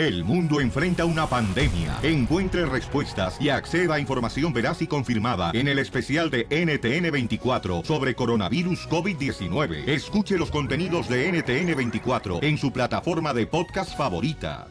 [0.00, 1.98] El mundo enfrenta una pandemia.
[2.02, 8.14] Encuentre respuestas y acceda a información veraz y confirmada en el especial de NTN24 sobre
[8.14, 9.86] coronavirus COVID-19.
[9.86, 14.68] Escuche los contenidos de NTN24 en su plataforma de podcast favorita.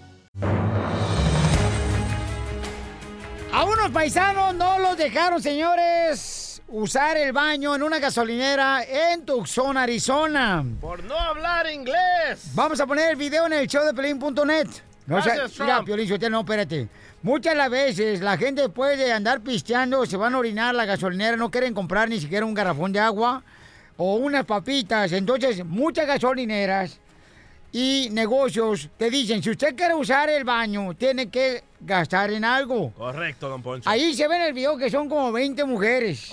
[3.54, 9.78] A unos paisanos no los dejaron, señores, usar el baño en una gasolinera en Tucson,
[9.78, 10.66] Arizona.
[10.82, 12.50] Por no hablar inglés.
[12.56, 14.89] Vamos a poner el video en el show de Pelín.net.
[15.10, 15.86] No, Gracias, mira, Trump.
[15.88, 16.88] Piolín, Sotelo, no, espérate.
[17.24, 21.36] Muchas las veces la gente después de andar pisteando se van a orinar la gasolinera,
[21.36, 23.44] no quieren comprar ni siquiera un garrafón de agua
[23.98, 25.12] o unas papitas.
[25.12, 27.00] Entonces, muchas gasolineras
[27.72, 32.92] y negocios te dicen, si usted quiere usar el baño, tiene que gastar en algo.
[32.92, 33.90] Correcto, don Poncho.
[33.90, 36.32] Ahí se ve en el video que son como 20 mujeres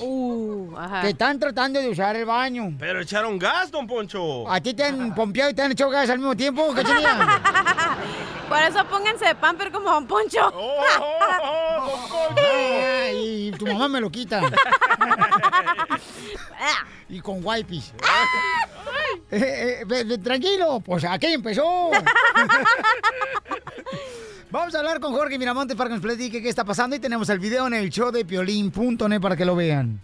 [0.76, 1.02] ajá.
[1.02, 2.74] que están tratando de usar el baño.
[2.78, 4.50] Pero echaron gas, don Poncho.
[4.50, 6.74] ¿A ti te han pompeado y te han echado gas al mismo tiempo?
[6.74, 6.82] ¿Qué?
[8.48, 10.52] Por eso pónganse de pamper como Don Poncho.
[13.12, 14.40] y tu mamá me lo quita.
[17.08, 17.92] y con wipes.
[19.30, 21.90] Eh, eh, tranquilo, pues aquí empezó.
[24.50, 27.28] Vamos a hablar con Jorge Miramontes para que nos platique qué está pasando y tenemos
[27.30, 30.00] el video en el show de piolín.net para que lo vean.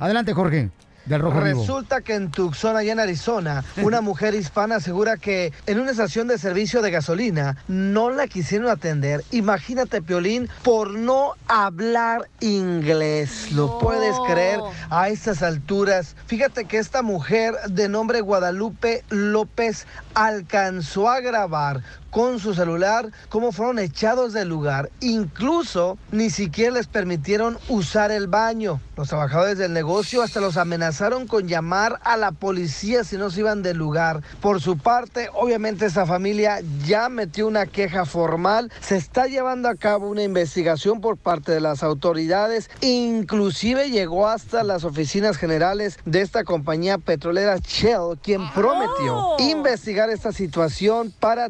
[0.00, 0.70] Adelante, Jorge,
[1.06, 1.60] del Rojo Vivo.
[1.60, 6.26] Resulta que en Tucson, allá en Arizona, una mujer hispana asegura que en una estación
[6.26, 9.22] de servicio de gasolina no la quisieron atender.
[9.30, 13.52] Imagínate, Piolín, por no hablar inglés.
[13.52, 14.58] ¿Lo puedes creer
[14.90, 16.16] a estas alturas?
[16.26, 21.82] Fíjate que esta mujer de nombre Guadalupe López alcanzó a grabar
[22.14, 24.88] con su celular cómo fueron echados del lugar.
[25.00, 28.80] Incluso ni siquiera les permitieron usar el baño.
[28.96, 33.40] Los trabajadores del negocio hasta los amenazaron con llamar a la policía si no se
[33.40, 34.22] iban del lugar.
[34.40, 38.70] Por su parte, obviamente esta familia ya metió una queja formal.
[38.80, 42.70] Se está llevando a cabo una investigación por parte de las autoridades.
[42.80, 50.30] Inclusive llegó hasta las oficinas generales de esta compañía petrolera Shell, quien prometió investigar esta
[50.30, 51.48] situación para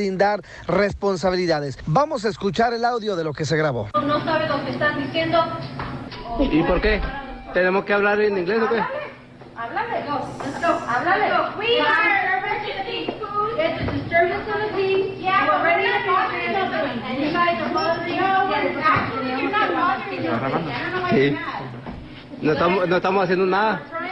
[0.00, 1.78] deslindar responsabilidades.
[1.86, 3.88] Vamos a escuchar el audio de lo que se grabó.
[3.94, 5.38] No sabe lo que están diciendo.
[6.38, 7.00] ¿Y por qué?
[7.52, 8.82] ¿Tenemos que hablar en inglés o qué?
[9.56, 10.06] Háblale.
[10.08, 10.26] Go.
[10.42, 10.78] Let's go.
[10.88, 11.58] Háblale.
[11.58, 12.30] We are
[13.58, 15.20] It's a disturbance of the peace.
[15.20, 16.48] Yeah, we're ready to talk to you.
[16.48, 18.76] And you guys are bothering us.
[18.82, 20.42] Actually, you're not bothering us.
[20.42, 21.24] I don't know why Sí.
[21.24, 21.62] you're mad.
[22.40, 23.82] No estamos, no estamos haciendo nada.
[23.84, 24.02] Stop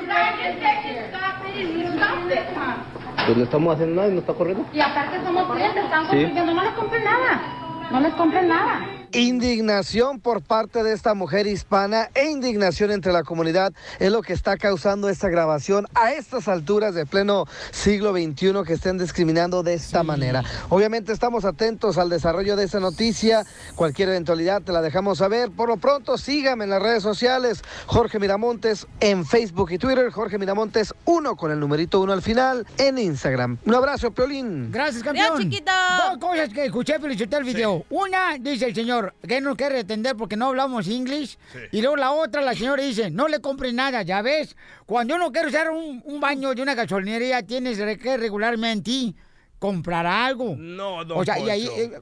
[2.30, 2.97] it stop it?
[3.28, 4.64] Pues no estamos haciendo nada y no está corriendo.
[4.72, 6.32] Y aparte somos clientes, están Sí.
[6.32, 7.42] No les compren nada.
[7.90, 8.97] No les compren nada.
[9.12, 14.34] Indignación por parte de esta mujer hispana e indignación entre la comunidad es lo que
[14.34, 19.74] está causando esta grabación a estas alturas de pleno siglo XXI que estén discriminando de
[19.74, 20.44] esta manera.
[20.68, 23.46] Obviamente estamos atentos al desarrollo de esta noticia.
[23.76, 25.50] Cualquier eventualidad te la dejamos saber.
[25.50, 27.62] Por lo pronto, sígame en las redes sociales.
[27.86, 30.10] Jorge Miramontes en Facebook y Twitter.
[30.10, 33.56] Jorge Miramontes 1 con el numerito 1 al final en Instagram.
[33.64, 34.70] Un abrazo, Piolín.
[34.70, 35.50] Gracias, campeón.
[35.50, 37.84] Dos cosas que escuché felicitar el video.
[37.88, 41.38] Una, dice el señor, que no quiere atender porque no hablamos inglés.
[41.72, 44.56] Y luego la otra, la señora dice, no le compres nada, ya ves.
[44.86, 49.14] Cuando uno quiere usar un, un baño de una gasolinería, tienes que regularmente
[49.58, 50.54] comprar algo.
[50.56, 52.00] No, don O sea, y ahí, eh,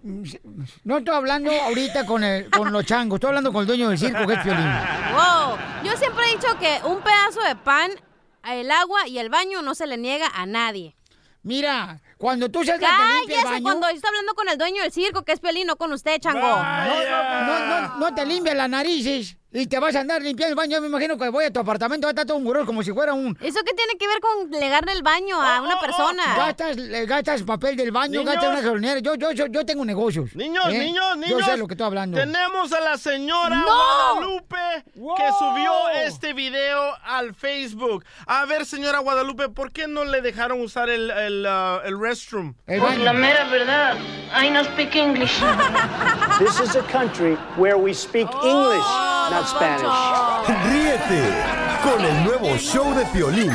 [0.84, 3.98] no estoy hablando ahorita con, el, con los changos, estoy hablando con el dueño del
[3.98, 4.64] circo, que es Piolín.
[4.64, 5.56] Wow.
[5.84, 7.90] Yo siempre he dicho que un pedazo de pan,
[8.44, 10.96] el agua y el baño no se le niega a nadie.
[11.42, 14.56] Mira, cuando tú seas la que limpia el baño- cuando yo estoy hablando con el
[14.58, 16.40] dueño del circo, que es Piolín, no con usted, chango.
[16.40, 16.56] No,
[17.46, 20.76] no, no, no te limpias las narices y te vas a andar limpiando el baño.
[20.76, 22.82] Yo me imagino que voy a tu apartamento, va a estar todo un burro como
[22.82, 23.36] si fuera un...
[23.40, 26.36] ¿Eso qué tiene que ver con legarle el baño a una persona?
[26.36, 28.26] Gastas, le gastas papel del baño, Niños.
[28.26, 29.00] gastas una gasolinera.
[29.00, 30.34] Yo, yo, yo, yo tengo negocios.
[30.36, 30.78] Niños, ¿eh?
[30.78, 31.40] niños, niños.
[31.40, 32.18] Yo sé lo que estoy hablando.
[32.18, 33.64] Tenemos a la señora ¡No!
[33.64, 35.72] Guadalupe que subió
[36.04, 38.04] este video al Facebook.
[38.26, 42.54] A ver, señora Guadalupe, ¿por qué no le dejaron usar el, el, ah, el restroom?
[42.66, 43.96] Pues la mera verdad,
[44.38, 45.40] I no speak English.
[46.38, 48.84] This is a country where we speak English,
[49.30, 49.86] not Spanish.
[50.70, 51.22] Ríete
[51.82, 53.52] con el nuevo show de Piolín.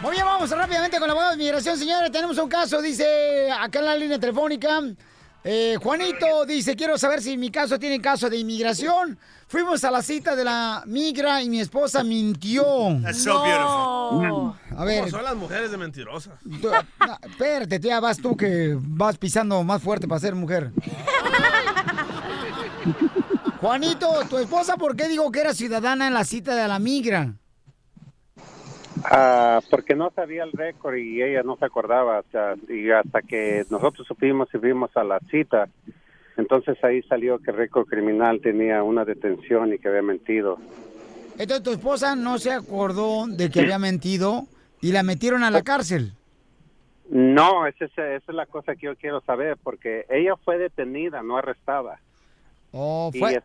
[0.00, 2.10] Muy bien, vamos rápidamente con la abogado de migración, señora.
[2.10, 4.80] Tenemos un caso, dice acá en la línea telefónica.
[5.42, 9.18] Eh, Juanito dice, quiero saber si mi caso tiene caso de inmigración.
[9.48, 12.62] Fuimos a la cita de la migra y mi esposa mintió.
[13.02, 14.54] That's so beautiful.
[14.76, 15.00] A ver.
[15.00, 16.34] ¿Cómo son las mujeres de mentirosas?
[16.60, 20.72] Tú- no, espérate, tía, vas tú que vas pisando más fuerte para ser mujer.
[23.60, 27.34] Juanito, ¿tu esposa por qué dijo que era ciudadana en la cita de la migra?
[29.04, 32.22] Ah, porque no sabía el récord y ella no se acordaba.
[32.30, 35.68] sea, y hasta que nosotros supimos y fuimos a la cita,
[36.36, 40.58] entonces ahí salió que el récord criminal tenía una detención y que había mentido.
[41.38, 44.46] Entonces tu esposa no se acordó de que había mentido
[44.80, 46.12] y la metieron a la cárcel.
[47.08, 51.22] No, esa es, esa es la cosa que yo quiero saber, porque ella fue detenida,
[51.22, 51.98] no arrestada.
[52.72, 53.42] Oh, fue...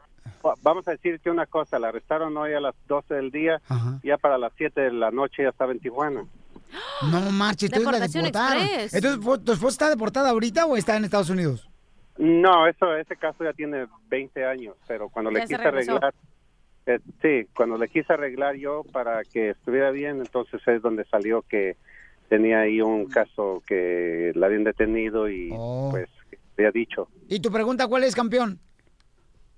[0.61, 3.61] vamos a decirte una cosa, la arrestaron hoy a las 12 del día,
[4.03, 6.25] ya para las 7 de la noche ya estaba en Tijuana.
[7.11, 8.63] No marches, entonces la Deportación deportaron.
[8.63, 8.93] express.
[8.95, 11.69] Entonces, ¿tu esposa está deportada ahorita o está en Estados Unidos?
[12.17, 16.13] No, eso, ese caso ya tiene 20 años, pero cuando Ya le se quise arreglar,
[16.85, 21.41] eh, sí, cuando le quise arreglar yo para que estuviera bien, entonces es donde salió
[21.43, 21.77] que
[22.29, 25.89] tenía ahí un caso que la habían detenido y Oh.
[25.91, 26.09] pues
[26.57, 27.07] había dicho.
[27.29, 28.59] ¿Y tu pregunta cuál es, campeón?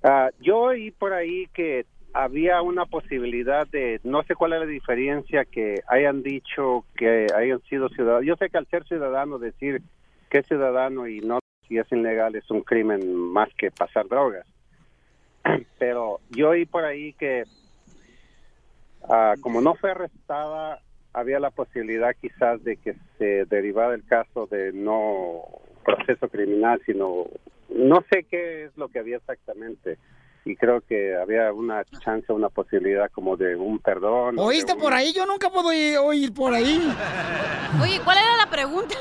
[0.03, 4.65] Ah, yo oí por ahí que había una posibilidad de, no sé cuál es la
[4.65, 8.25] diferencia, que hayan dicho que hayan sido ciudadanos.
[8.25, 9.81] Yo sé que al ser ciudadano decir
[10.29, 14.45] que es ciudadano y no si es ilegal es un crimen más que pasar drogas.
[15.79, 17.43] Pero yo oí por ahí que
[19.09, 20.81] ah, como no fue arrestada,
[21.13, 25.43] había la posibilidad quizás de que se derivara el caso de no
[25.83, 27.25] proceso criminal, sino
[27.77, 29.97] no sé qué es lo que había exactamente.
[30.45, 34.35] Y creo que había una chance, una posibilidad como de un perdón.
[34.39, 35.11] ¿Oíste un- por ahí?
[35.11, 36.89] Yo nunca puedo oír, oír por ahí.
[37.81, 38.95] Oye, ¿cuál era la pregunta?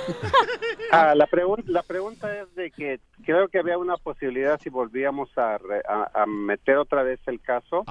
[0.90, 5.29] Ah, la, pregun- la pregunta es de que creo que había una posibilidad si volvíamos
[5.38, 7.84] a, re- a- a meter otra vez el caso.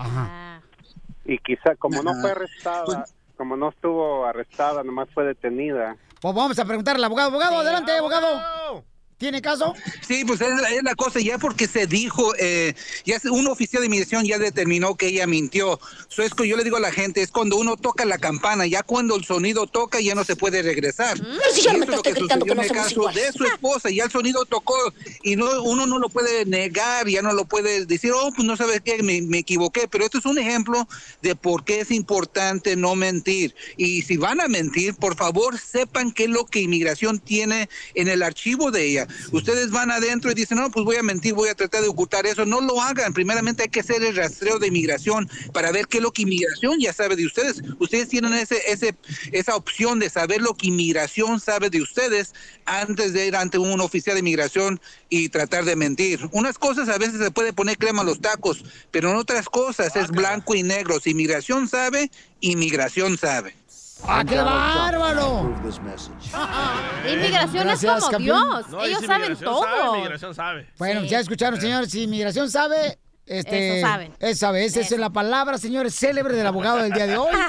[1.24, 3.06] Y quizá como no fue arrestada,
[3.38, 5.96] como no estuvo arrestada, nomás fue detenida.
[6.22, 7.30] Pues vamos a preguntarle al abogado.
[7.30, 8.84] Abogado, adelante, abogado.
[9.18, 9.74] ¿Tiene caso?
[10.06, 12.76] Sí, pues es, la- es la cosa, ya porque se dijo, eh,
[13.06, 15.80] ya se- un oficial de inmigración ya determinó que ella mintió.
[16.10, 18.66] So, es que yo le digo a la gente, es cuando uno toca la campana,
[18.68, 21.18] ya cuando el sonido toca ya no se puede regresar.
[21.18, 24.44] Pero si me gritando que no el somos caso de su esposa, ya el sonido
[24.44, 24.76] tocó
[25.24, 28.58] y no uno no lo puede negar, ya no lo puede decir, oh, pues no
[28.58, 30.88] sabes qué, me, me equivoqué, pero esto es un ejemplo
[31.22, 33.56] de por qué es importante no mentir.
[33.78, 38.10] Y si van a mentir, por favor, sepan qué es lo que inmigración tiene en
[38.10, 39.05] el archivo de ella.
[39.32, 42.26] Ustedes van adentro y dicen, no, pues voy a mentir, voy a tratar de ocultar
[42.26, 42.46] eso.
[42.46, 43.14] No lo hagan.
[43.14, 46.80] Primeramente hay que hacer el rastreo de inmigración para ver qué es lo que inmigración
[46.80, 47.62] ya sabe de ustedes.
[47.80, 48.96] Ustedes tienen ese, ese,
[49.32, 52.34] esa opción de saber lo que inmigración sabe de ustedes
[52.66, 54.80] antes de ir ante un oficial de inmigración
[55.10, 56.20] y tratar de mentir.
[56.32, 59.96] Unas cosas a veces se puede poner crema a los tacos, pero en otras cosas
[59.96, 61.00] es blanco y negro.
[61.00, 62.12] Si inmigración sabe,
[62.42, 63.56] inmigración sabe.
[64.04, 65.56] ¡Ah, qué bárbaro!
[67.12, 68.50] Inmigración es como campeón.
[68.50, 68.70] Dios.
[68.70, 69.64] No, Ellos saben migración todo.
[69.64, 70.70] Sabe, migración sabe.
[70.78, 71.92] Bueno, ya escucharon, señores.
[71.92, 74.14] Si inmigración sabe, este, Eso saben.
[74.20, 74.66] Eso sabe.
[74.66, 77.36] Esa es la palabra, señores, célebre del abogado del día de hoy.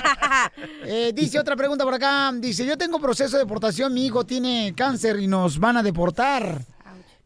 [0.88, 2.30] Eh, dice otra pregunta por acá.
[2.34, 6.60] Dice, yo tengo proceso de deportación, mi hijo tiene cáncer y nos van a deportar.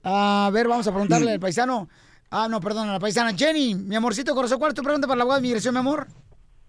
[0.03, 1.89] A ver, vamos a preguntarle al paisano.
[2.31, 3.37] Ah, no, perdón, a la paisana.
[3.37, 6.09] Jenny, mi amorcito corazón, ¿cuál es tu pregunta para el abogado de inmigración, mi amor?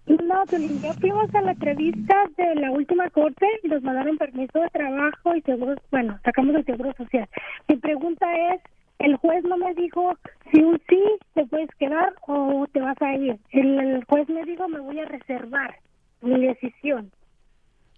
[0.06, 4.68] No, ya fuimos a la entrevista de la última corte y nos mandaron permiso de
[4.70, 7.28] trabajo y seguro, bueno, sacamos el seguro social.
[7.68, 8.60] Mi pregunta es,
[8.98, 10.16] el juez no me dijo
[10.50, 11.00] si un sí
[11.34, 13.38] te puedes quedar o te vas a ir.
[13.50, 15.78] El, el juez me dijo me voy a reservar
[16.20, 17.10] mi decisión.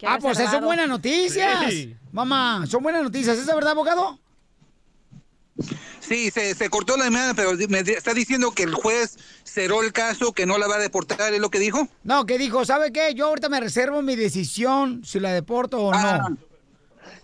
[0.05, 1.69] Ah, pues esas son buenas noticias.
[1.69, 1.95] Sí.
[2.11, 3.37] Mamá, son buenas noticias.
[3.37, 4.19] ¿Es verdad, abogado?
[5.99, 9.93] Sí, se, se cortó la llamada, pero me está diciendo que el juez cerró el
[9.93, 11.87] caso, que no la va a deportar, ¿es lo que dijo?
[12.03, 13.13] No, que dijo, ¿sabe qué?
[13.15, 16.37] Yo ahorita me reservo mi decisión si la deporto o no.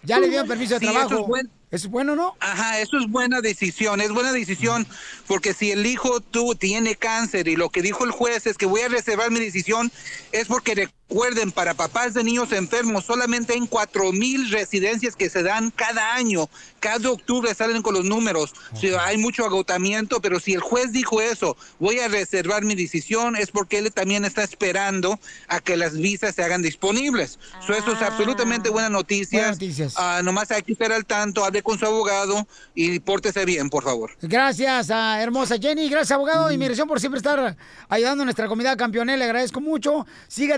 [0.04, 1.22] Ya le dieron permiso de Sí, eso trabajo.
[1.22, 2.36] es buen- ¿Es bueno, no?
[2.42, 4.86] Ajá, eso es buena decisión, es buena decisión,
[5.26, 8.66] porque si el hijo tú tiene cáncer y lo que dijo el juez es que
[8.66, 9.90] voy a reservar mi decisión,
[10.34, 15.44] es porque recuerden, para papás de niños enfermos solamente hay cuatro mil residencias que se
[15.44, 16.50] dan cada año,
[16.80, 21.20] cada octubre salen con los números, Sí, hay mucho agotamiento, pero si el juez dijo
[21.22, 25.98] eso, voy a reservar mi decisión, es porque él también está esperando a que las
[25.98, 27.38] visas se hagan disponibles.
[27.68, 29.40] So, eso es absolutamente buena noticia.
[29.40, 29.94] Buenas noticias.
[29.98, 33.84] Ah, nomás hay que estar al tanto, hable con su abogado y pórtese bien, por
[33.84, 34.12] favor.
[34.22, 37.58] Gracias a hermosa Jenny, gracias abogado de inmigración por siempre estar
[37.90, 40.08] ayudando a nuestra comunidad campeonera, le agradezco mucho.
[40.30, 40.58] Siga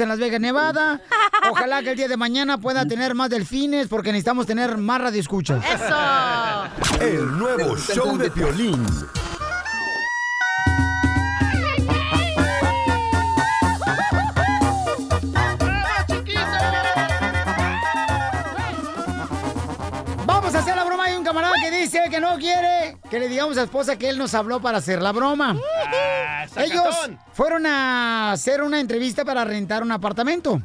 [0.00, 1.00] en Las Vegas, Nevada.
[1.50, 5.64] Ojalá que el día de mañana pueda tener más delfines porque necesitamos tener más radioescuchas.
[5.64, 7.04] ¡Eso!
[7.04, 8.86] El nuevo show de Piolín.
[21.72, 24.78] Dice que no quiere que le digamos a su esposa que él nos habló para
[24.78, 25.56] hacer la broma.
[26.56, 26.94] Ellos
[27.32, 30.60] fueron a hacer una entrevista para rentar un apartamento.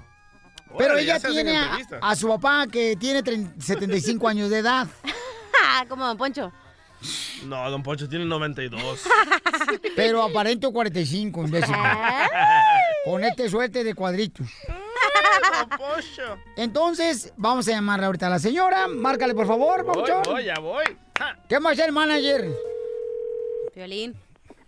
[0.77, 1.57] Pero ella tiene
[2.01, 4.87] a, su papá que tiene 30 75 años de edad.
[5.89, 6.51] Como Don Poncho.
[7.45, 9.01] No, Don Poncho tiene 92.
[9.95, 11.75] Pero aparento 45, imbécil.
[13.05, 14.47] Con este suerte de cuadritos.
[16.55, 18.87] Entonces, vamos a llamarle ahorita a la señora.
[18.87, 20.85] Márcale, por favor, Voy, voy, ya voy.
[21.47, 22.49] ¿Qué más el manager?
[23.75, 24.15] Violín.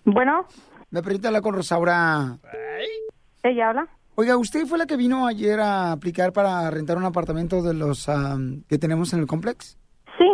[0.06, 0.48] Bueno.
[0.92, 2.38] ¿Me permite hablar con Rosaura?
[3.44, 3.88] Ella habla.
[4.16, 8.06] Oiga, ¿usted fue la que vino ayer a aplicar para rentar un apartamento de los
[8.68, 9.78] que tenemos en el complex?
[10.18, 10.26] Sí,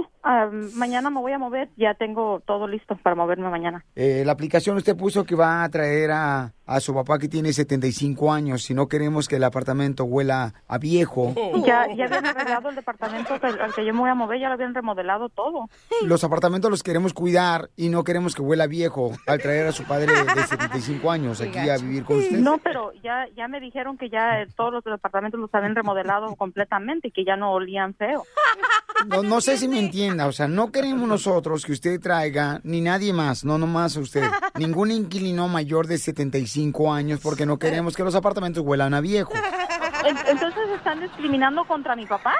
[0.74, 1.70] mañana me voy a mover.
[1.78, 3.86] Ya tengo todo listo para moverme mañana.
[3.96, 7.54] Eh, la aplicación usted puso que va a traer a, a su papá que tiene
[7.54, 8.64] 75 años.
[8.64, 11.34] Si no queremos que el apartamento huela a viejo.
[11.66, 14.40] Ya, ya habían arreglado el departamento que- al que yo me voy a mover.
[14.40, 15.70] Ya lo habían remodelado todo.
[16.04, 19.72] Los apartamentos los queremos cuidar y no queremos que huela a viejo al traer a
[19.72, 22.38] su padre de 75 años aquí a vivir con usted.
[22.40, 26.36] No, pero ya, ya me dijeron que ya eh, todos los departamentos los habían remodelado
[26.36, 28.24] completamente y que ya no olían feo.
[29.08, 32.80] No, no sé si me entienda, o sea, no queremos nosotros que usted traiga, ni
[32.82, 34.24] nadie más, no nomás usted,
[34.58, 36.55] ningún inquilino mayor de 75
[36.94, 39.34] años porque no queremos que los apartamentos huelan a viejo.
[40.06, 42.36] En- Entonces están discriminando contra mi papá.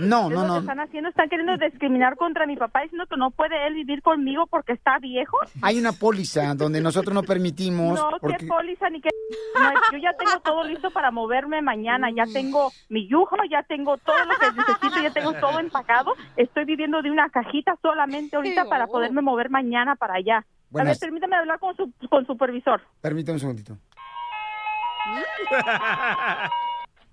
[0.00, 0.58] No, ¿Es no, lo que no.
[0.60, 1.08] están haciendo?
[1.10, 4.98] ¿Están queriendo discriminar contra mi papá diciendo que no puede él vivir conmigo porque está
[4.98, 5.36] viejo?
[5.62, 9.10] Hay una póliza donde nosotros no permitimos No, porque qué póliza ni qué.
[9.54, 12.08] No, yo ya tengo todo listo para moverme mañana.
[12.14, 16.14] Ya tengo mi yujo, ya tengo todo lo que necesito, ya tengo todo empacado.
[16.36, 20.38] Estoy viviendo de una cajita solamente ahorita para poderme mover mañana para allá.
[20.38, 20.98] A ver, Buenas.
[21.00, 22.80] permítame hablar con su con supervisor.
[23.00, 23.76] Permítame un segundito.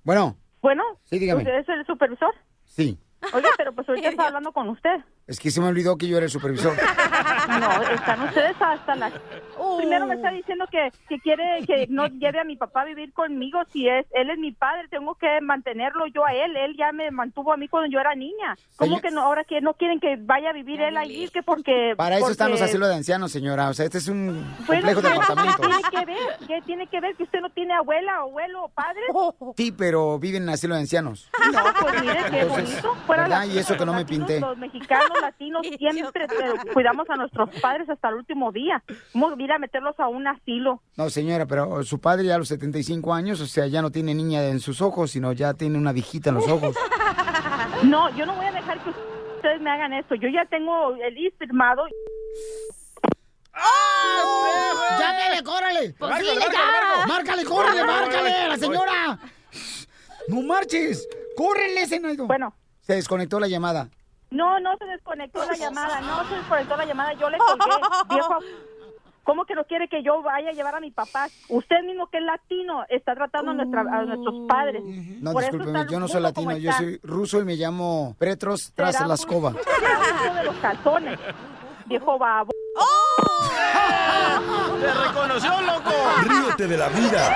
[0.04, 1.42] Bueno, Bueno, Sí, dígame.
[1.42, 2.34] ¿usted es el supervisor?
[2.68, 2.98] Sí.
[3.34, 5.04] Oiga, pero pues ahorita está hablando con usted.
[5.28, 6.74] Es que se me olvidó que yo era el supervisor.
[7.48, 9.14] No, están ustedes hasta las...
[9.78, 13.14] Primero me está diciendo que, que quiere que no lleve a mi papá a vivir
[13.14, 13.60] conmigo.
[13.72, 16.56] Si es él es mi padre, tengo que mantenerlo yo a él.
[16.58, 18.58] Él ya me mantuvo a mí cuando yo era niña.
[18.76, 21.30] ¿Cómo que no, ahora que no quieren que vaya a vivir él allí?
[21.30, 21.94] Que porque...
[21.96, 23.70] Para eso están los porque- asilos de ancianos, señora.
[23.70, 25.62] O sea, este es un Bueno, complejo de ¿qué apartamentos.
[25.62, 26.48] tiene que ver?
[26.48, 29.02] ¿Qué tiene que ver que usted no tiene abuela, abuelo o padre?
[29.56, 31.30] Sí, pero viven en asilo de ancianos.
[31.54, 32.96] No, pues mire qué Entonces, bonito.
[33.08, 34.42] Fuera la- Y eso que no me pinté.
[34.42, 38.84] Los mexicanos, latinos, siempre eh, cuidamos a nuestros padres hasta el último día.
[39.14, 40.82] Vamos a ir a meterlos a un asilo.
[40.96, 44.14] No, señora, pero su padre ya a los 75 años, o sea, ya no tiene
[44.14, 46.76] niña en sus ojos, sino ya tiene una viejita en los ojos.
[47.84, 48.90] No, yo no voy a dejar que
[49.36, 50.16] ustedes me hagan esto.
[50.16, 51.84] Yo ya tengo el IS firmado.
[55.00, 55.96] ¡Llámele, córrele!
[55.98, 57.08] Pues ¡Márcale, dile márcale, ya.
[57.08, 59.20] márcale, córrele, márcale a la señora!
[60.28, 61.08] ¡No marches!
[61.36, 62.28] ¡Córrele, Zenaido!
[62.28, 62.54] Bueno.
[62.82, 63.90] Se desconectó la llamada.
[64.30, 66.02] No, no se desconectó la llamada.
[66.02, 67.14] No se desconectó la llamada.
[67.14, 67.76] Yo le colgué.
[68.10, 68.40] Viejo,
[69.24, 71.28] ¿cómo que no quiere que yo vaya a llevar a mi papá?
[71.50, 74.84] Usted mismo que es latino está tratando a, nuestra- a nuestros padres.
[75.22, 76.84] No, Por discúlpeme, yo no soy latino, yo está.
[76.84, 79.52] soy ruso y me llamo Petros tras la escoba.
[79.54, 81.20] de los calzones.
[81.86, 82.52] Viejo babo.
[84.80, 85.92] ¡Te reconoció, loco!
[86.28, 87.36] Ríete de la vida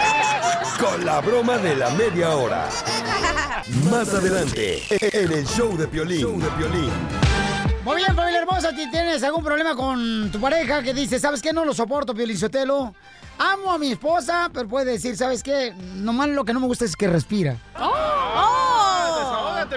[0.80, 2.70] con la broma de la media hora.
[3.90, 6.22] Más adelante, en el show de Piolín.
[6.22, 6.92] Show de Piolín.
[7.84, 11.52] Muy bien, familia hermosa, si tienes algún problema con tu pareja que dice, ¿sabes qué?
[11.52, 12.94] No lo soporto, Piolinsotelo.
[13.40, 15.74] Amo a mi esposa, pero puede decir, ¿sabes qué?
[15.96, 17.58] Nomás lo que no me gusta es que respira.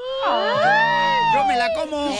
[1.36, 2.16] Yo me la como.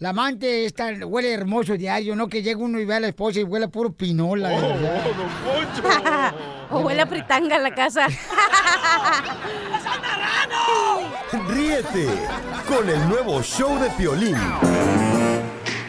[0.00, 3.38] La amante está, huele hermoso diario, no que llegue uno y vea a la esposa
[3.40, 4.50] y huele a puro pinola.
[4.52, 6.34] Oh, verdad.
[6.70, 8.06] o huele a fritanga en la casa.
[11.48, 12.08] Ríete
[12.66, 14.36] con el nuevo show de Piolín.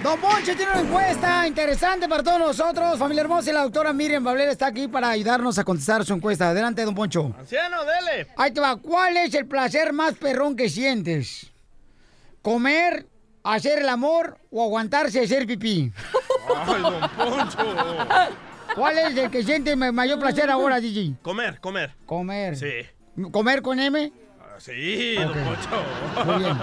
[0.04, 4.24] Don Poncho tiene una encuesta interesante para todos nosotros, familia hermosa, y la doctora Miriam
[4.24, 6.50] Bablera está aquí para ayudarnos a contestar su encuesta.
[6.50, 7.34] Adelante, don Poncho.
[7.38, 8.28] Anciano, dele.
[8.38, 8.78] Ahí te va.
[8.78, 11.52] ¿Cuál es el placer más perrón que sientes?
[12.50, 13.06] ¿Comer,
[13.44, 15.94] hacer el amor o aguantarse hacer pipí?
[16.66, 17.58] Ay, don Poncho.
[18.74, 21.14] ¿Cuál es el que siente ma- mayor placer ahora, DJ?
[21.22, 21.96] Comer, comer.
[22.08, 22.58] Comer.
[22.58, 22.72] Sí.
[23.32, 24.12] ¿Comer con M?
[24.42, 26.26] Ah, Sí, don Poncho.
[26.26, 26.58] Muy bien.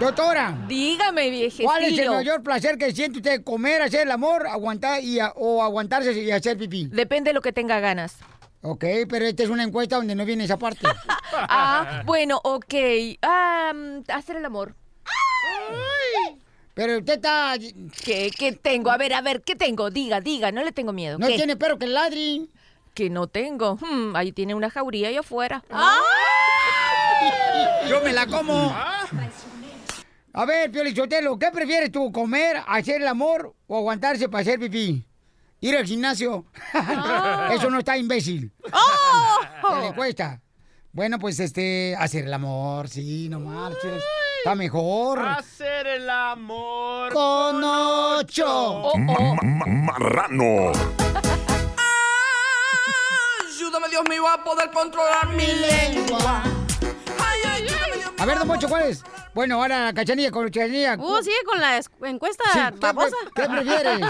[0.00, 0.58] Doctora.
[0.66, 1.68] Dígame, viejecillo.
[1.68, 3.44] ¿Cuál es el mayor placer que siente usted?
[3.44, 6.88] ¿Comer, hacer el amor aguantar y a- o aguantarse y hacer pipí?
[6.90, 8.16] Depende de lo que tenga ganas.
[8.62, 10.88] Ok, pero esta es una encuesta donde no viene esa parte.
[11.32, 12.74] Ah, bueno, ok.
[13.22, 14.74] Ah, mm, hacer el amor.
[16.74, 17.54] Pero usted está...
[18.04, 18.90] ¿Qué, ¿Qué tengo?
[18.90, 19.90] A ver, a ver, ¿qué tengo?
[19.90, 21.18] Diga, diga, no le tengo miedo.
[21.18, 21.36] No ¿Qué?
[21.36, 22.48] tiene perro que ladri.
[22.94, 23.76] Que no tengo.
[23.76, 25.62] Hmm, ahí tiene una jauría ahí afuera.
[27.88, 28.74] Yo me la como.
[30.32, 32.12] A ver, Piolichotelo, ¿qué prefieres tú?
[32.12, 35.04] ¿Comer, hacer el amor o aguantarse para hacer pipí?
[35.60, 36.46] Ir al gimnasio.
[37.52, 38.52] Eso no está imbécil.
[38.62, 40.40] ¿Qué le cuesta?
[40.92, 44.02] Bueno, pues este, hacer el amor, sí, no marches.
[44.42, 45.18] Está mejor.
[45.26, 48.92] Hacer el amor Con ocho.
[48.96, 50.72] Ma- ma- Marrano.
[53.46, 56.42] Ayúdame, Dios mío, a poder controlar mi lengua.
[57.22, 57.66] Ay, ay.
[58.18, 59.04] A ver, don Poncho, ¿cuál es?
[59.34, 60.96] Bueno, ahora la cachanilla con cachanilla.
[60.98, 63.16] Uh, sigue con la es- encuesta Sí, ¿qué, pre- babosa.
[63.34, 64.00] qué prefieres?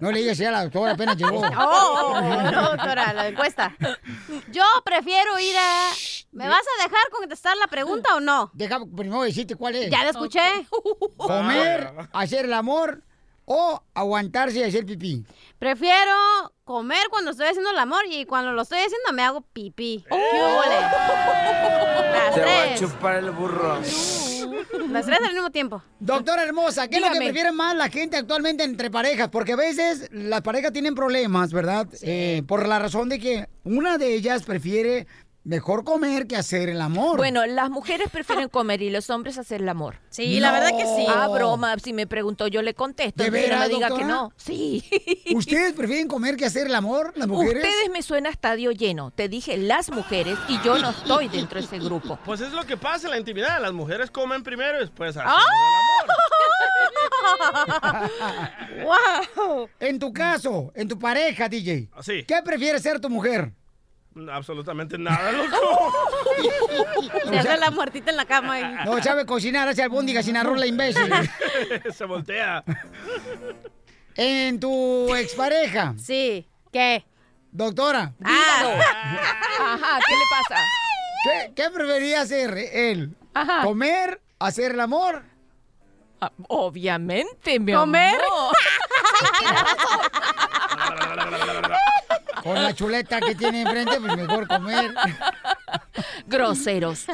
[0.00, 1.40] No le digas ya a la doctora, apenas llegó.
[1.40, 2.20] Oh, oh, oh,
[2.50, 3.74] no, doctora, la encuesta.
[4.50, 5.90] Yo prefiero ir a...
[6.34, 8.50] ¿Me vas a dejar contestar la pregunta o no?
[8.54, 9.90] Deja primero decirte cuál es.
[9.90, 10.40] Ya la escuché.
[11.16, 13.02] Comer, hacer el amor
[13.44, 15.24] o aguantarse y hacer pipí.
[15.58, 16.12] Prefiero
[16.64, 20.04] comer cuando estoy haciendo el amor y cuando lo estoy haciendo me hago pipí.
[20.08, 20.80] ¿Qué huele?
[22.12, 23.80] Las Te voy a chupar el burro.
[24.90, 25.82] Las tres al mismo tiempo.
[26.00, 29.28] Doctora hermosa, ¿qué es lo que prefiere más la gente actualmente entre parejas?
[29.28, 31.86] Porque a veces las parejas tienen problemas, ¿verdad?
[32.02, 35.06] Eh, por la razón de que una de ellas prefiere
[35.44, 37.18] mejor comer que hacer el amor.
[37.18, 39.96] Bueno, las mujeres prefieren comer y los hombres hacer el amor.
[40.10, 41.06] Sí, la verdad que sí.
[41.08, 43.22] Ah, broma, si me preguntó yo le contesto.
[43.22, 44.32] ¿De entonces no veras, me diga que no.
[44.36, 44.84] Sí.
[45.34, 47.62] ¿Ustedes prefieren comer que hacer el amor, las mujeres?
[47.64, 49.10] Ustedes me suena a estadio lleno.
[49.10, 52.18] Te dije las mujeres y yo no estoy dentro de ese grupo.
[52.24, 53.60] Pues es lo que pasa en la intimidad.
[53.60, 55.30] Las mujeres comen primero y después hacen
[58.84, 59.68] ¡Wow!
[59.80, 62.24] En tu caso, en tu pareja, DJ, Sí.
[62.26, 63.52] ¿qué prefiere ser tu mujer?
[64.30, 65.92] Absolutamente nada, loco.
[67.28, 68.60] Se hace la muertita en la cama.
[68.60, 68.64] Y...
[68.84, 71.12] No sabe cocinar, hace albóndiga sin arroz, la imbécil.
[71.92, 72.62] Se voltea.
[74.14, 75.94] En tu expareja.
[75.98, 76.46] Sí.
[76.72, 77.04] ¿Qué?
[77.50, 78.12] Doctora.
[78.18, 78.68] Dígalo.
[79.60, 80.62] Ajá, ¿qué le pasa?
[81.24, 83.16] ¿Qué, qué preferiría hacer él?
[83.34, 83.62] Ajá.
[83.62, 85.24] ¿Comer, hacer el amor?
[86.20, 88.14] Ah, obviamente, mi ¿Comer?
[88.14, 88.54] amor.
[92.44, 94.94] Con la chuleta que tiene enfrente, pues mejor comer.
[96.26, 97.06] Groseros.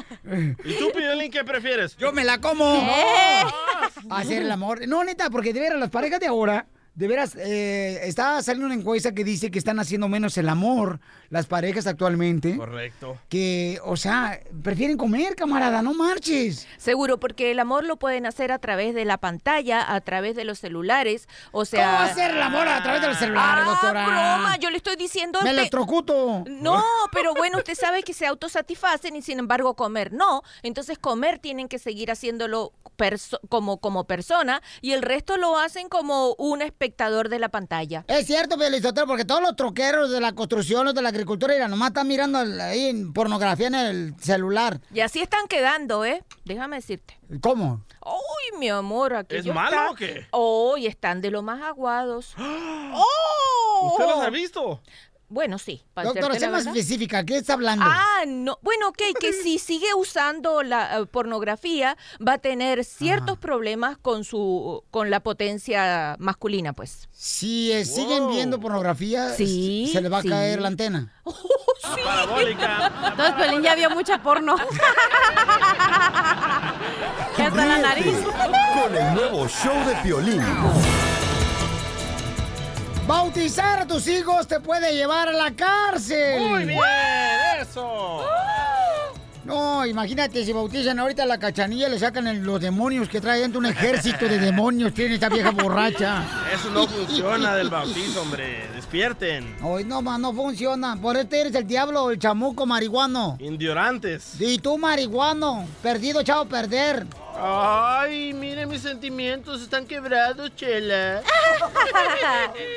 [0.64, 1.96] ¿Y tú, Piolín, qué prefieres?
[1.96, 2.84] Yo me la como.
[4.10, 4.86] Hacer el amor.
[4.88, 8.74] No, neta, porque de veras, las parejas de ahora, de veras, eh, está saliendo una
[8.74, 12.56] encuesta que dice que están haciendo menos el amor las parejas actualmente.
[12.56, 13.16] Correcto.
[13.28, 16.66] Que, o sea, prefieren comer, camarada, no marches.
[16.76, 20.44] Seguro, porque el amor lo pueden hacer a través de la pantalla, a través de
[20.44, 21.86] los celulares, o sea...
[21.86, 24.06] ¿Cómo hacer el amor a través de los celulares, Ah, doctora?
[24.06, 25.38] broma, yo le estoy diciendo...
[25.42, 26.44] Me te- electrocuto.
[26.48, 30.42] No, pero bueno, usted sabe que se autosatisfacen y sin embargo comer no.
[30.62, 35.88] Entonces comer tienen que seguir haciéndolo perso- como, como persona y el resto lo hacen
[35.88, 38.04] como un espectador de la pantalla.
[38.08, 41.68] Es cierto, Felizotero, porque todos los troqueros de la construcción, los de la agricultura, mira,
[41.68, 44.80] nomás están mirando ahí en pornografía en el celular.
[44.92, 46.22] Y así están quedando, ¿eh?
[46.44, 47.18] Déjame decirte.
[47.40, 47.84] ¿Cómo?
[48.04, 50.26] Uy, mi amor, aquí ¿Es malo o qué?
[50.30, 52.34] Hoy están de lo más aguados.
[53.82, 54.80] ¿Usted los ha visto?
[55.30, 55.80] Bueno, sí.
[55.94, 57.84] para Doctora, sea más específica, ¿qué está hablando?
[57.86, 58.58] Ah, no.
[58.62, 64.24] Bueno, ok, que si sigue usando la eh, pornografía, va a tener ciertos problemas con
[64.24, 67.08] su, con la potencia masculina, pues.
[67.12, 70.28] Si eh, siguen viendo pornografía, Sí, se le va a sí.
[70.28, 71.12] caer la antena.
[72.04, 72.92] Parabólica.
[73.10, 74.56] Entonces Pelín ya vio mucha porno.
[77.38, 78.16] Hasta la nariz.
[78.82, 80.42] Con el nuevo show de Piolín.
[83.14, 86.40] Bautizar a tus hijos te puede llevar a la cárcel.
[86.48, 86.78] Muy bien,
[87.60, 88.20] eso.
[89.44, 93.40] No, imagínate, si bautizan ahorita a la cachanilla, le sacan el- los demonios que trae
[93.40, 96.22] dentro un ejército de demonios, tiene esta vieja borracha.
[96.54, 98.68] Eso no funciona del bautizo, hombre.
[98.76, 99.56] Despierten.
[99.60, 100.94] Hoy no, ma, no funciona.
[100.94, 103.38] Por eso eres el diablo, el chamuco marihuano.
[103.40, 104.40] Indiorantes.
[104.40, 107.06] Y tú, marihuano, perdido, echado a perder.
[107.42, 111.22] Ay, mire, mis sentimientos están quebrados, chela.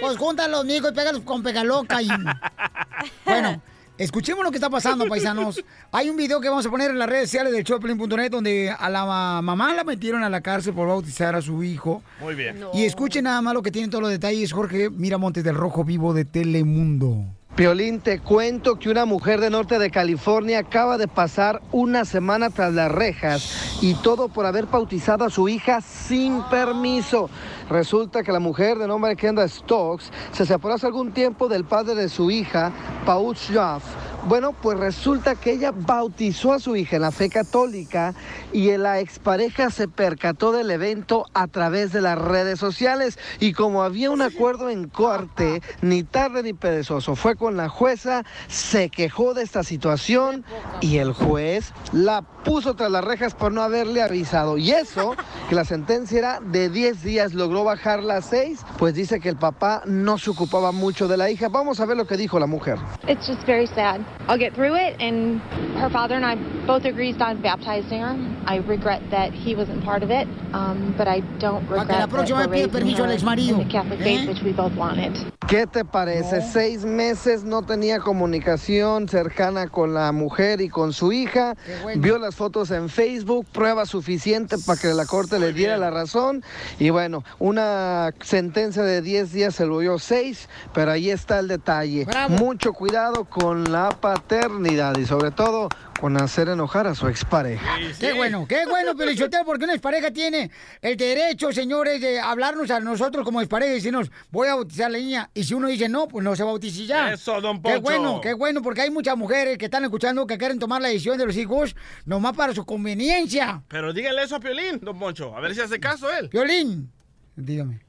[0.02, 2.02] Pues júntalos, amigo, y pégalos con pegaloca.
[2.02, 2.08] Y...
[3.26, 3.62] Bueno,
[3.97, 5.62] escuchemos lo que está pasando, paisanos.
[5.91, 8.89] Hay un video que vamos a poner en las redes sociales del Choplin.net donde a
[8.89, 12.02] la ma- mamá la metieron a la cárcel por bautizar a su hijo.
[12.21, 12.63] Muy bien.
[12.73, 16.13] Y escuchen nada más lo que tienen todos los detalles Jorge Miramontes del Rojo Vivo
[16.13, 17.26] de Telemundo.
[17.56, 22.50] Piolín, te cuento que una mujer de norte de California acaba de pasar una semana
[22.50, 27.30] tras las rejas y todo por haber bautizado a su hija sin permiso.
[27.70, 31.94] Resulta que la mujer de nombre Kendra Stokes se separó hace algún tiempo del padre
[31.94, 32.72] de su hija,
[33.06, 33.84] Paul Schaff.
[34.25, 38.13] Bueno, pues resulta que ella bautizó a su hija en la fe católica
[38.53, 43.19] y la expareja se percató del evento a través de las redes sociales.
[43.41, 48.23] Y como había un acuerdo en corte, ni tarde ni perezoso, fue con la jueza,
[48.47, 50.45] se quejó de esta situación
[50.79, 54.58] y el juez la puso tras las rejas por no haberle avisado.
[54.58, 55.15] Y eso,
[55.49, 59.38] que la sentencia era de 10 días, logró bajarla a 6, pues dice que el
[59.38, 61.49] papá no se ocupaba mucho de la hija.
[61.49, 62.77] Vamos a ver lo que dijo la mujer.
[63.08, 64.01] It's just very sad.
[64.27, 65.41] I'll get through it, and
[65.79, 68.15] her father and I both agreed on baptizing her.
[68.45, 71.99] I regret that he wasn't part of it, um, but I don't que la regret
[71.99, 75.23] that próxima pide permiso al the Catholic ¿Eh?
[75.47, 76.41] ¿Qué te parece?
[76.41, 81.56] Seis meses no tenía comunicación cercana con la mujer y con su hija.
[81.95, 86.43] Vio las fotos en Facebook, prueba suficiente para que la corte le diera la razón.
[86.80, 92.08] Y bueno, una sentencia de 10 días se volvió 6, pero ahí está el detalle.
[92.30, 95.69] Mucho cuidado con la paternidad y sobre todo
[96.04, 97.78] con hacer enojar a su expareja.
[97.98, 102.82] Qué bueno, qué bueno, Pelichotero, porque una expareja tiene el derecho, señores, de hablarnos a
[102.82, 105.30] nosotros como expareja y decirnos, voy a bautizar a la niña.
[105.34, 107.13] Y si uno dice no, pues no se bautice ya.
[107.13, 107.82] Eso, don Qué Poncho.
[107.84, 111.18] bueno, qué bueno, porque hay muchas mujeres que están escuchando que quieren tomar la decisión
[111.18, 113.63] de los hijos nomás para su conveniencia.
[113.70, 115.34] Pero dígale eso a Piolín, don Poncho.
[115.38, 116.28] A ver si hace caso él.
[116.28, 116.92] Violín,
[117.38, 117.80] dígame.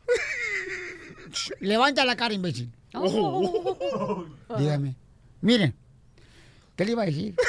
[1.59, 2.71] Levanta la cara, imbécil.
[4.57, 4.95] Dígame.
[5.41, 5.75] Miren,
[6.77, 7.35] ¿qué le iba a decir?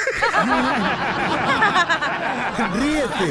[2.74, 3.30] Ríete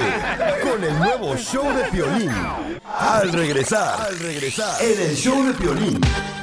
[0.64, 2.30] con el nuevo show de Piolín.
[2.86, 6.00] Al regresar, al regresar, en el show de Piolín.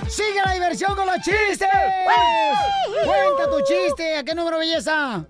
[0.09, 1.69] ¡Sigue la diversión con los chistes!
[3.05, 4.17] ¡Cuenta tu chiste!
[4.19, 5.25] ¿A qué número, belleza?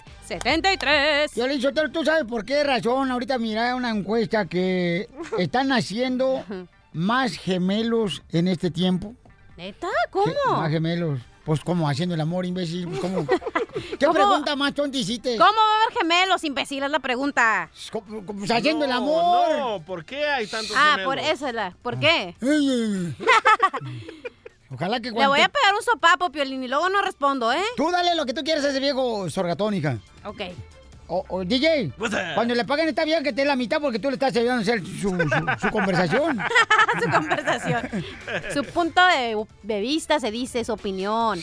[0.00, 1.32] 855-570-5673.
[1.36, 3.10] Yo le digo, ¿tú sabes por qué razón?
[3.10, 6.44] Ahorita mira una encuesta que están naciendo
[6.92, 9.14] más gemelos en este tiempo.
[9.56, 9.88] ¿Neta?
[10.10, 10.26] ¿Cómo?
[10.26, 11.20] Ge- Más gemelos.
[11.44, 12.86] Pues como haciendo el amor, imbécil.
[12.88, 13.26] Pues, ¿cómo?
[13.98, 14.12] ¿Qué ¿Cómo?
[14.14, 15.36] pregunta más tonta hiciste?
[15.36, 16.82] ¿Cómo va a haber gemelos, imbécil?
[16.84, 17.68] Es la pregunta.
[18.38, 19.58] Pues haciendo el amor.
[19.58, 21.06] No, ¿por qué hay tantos Ah, gemelos?
[21.06, 21.74] por eso es la.
[21.82, 22.34] ¿Por qué?
[24.70, 27.62] Ojalá que Le voy a pegar un sopapo, Piolín, y luego no respondo, ¿eh?
[27.76, 29.98] Tú dale lo que tú quieras a ese viejo sorgatón, hija.
[30.24, 30.40] Ok.
[31.14, 31.92] O, o, DJ,
[32.34, 34.60] cuando le paguen está bien que te dé la mitad porque tú le estás ayudando
[34.60, 36.38] a hacer su, su- su conversación.
[37.04, 37.82] su conversación.
[38.54, 41.38] Su punto de, de vista se dice, su opinión.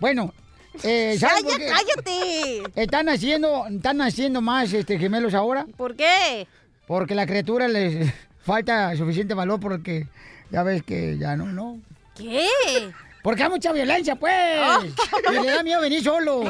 [0.00, 0.34] Bueno,
[0.82, 1.66] eh, ¿sabes qué?
[1.68, 2.62] cállate.
[2.82, 5.66] Están haciendo, están haciendo más este, gemelos ahora.
[5.76, 6.48] ¿Por qué?
[6.88, 10.08] Porque la criatura les falta suficiente valor porque
[10.50, 11.78] ya ves que ya no, no.
[12.16, 12.48] ¿Qué?
[13.22, 14.34] Porque hay mucha violencia, pues.
[14.60, 14.82] Oh.
[15.32, 16.40] Y le da miedo venir solo.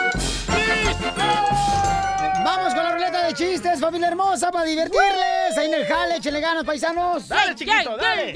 [3.34, 5.56] De chistes, familia hermosa, para divertirles.
[5.56, 7.28] Ahí en el jale, échenle ganas, paisanos.
[7.28, 8.34] Dale, chiquito, dale.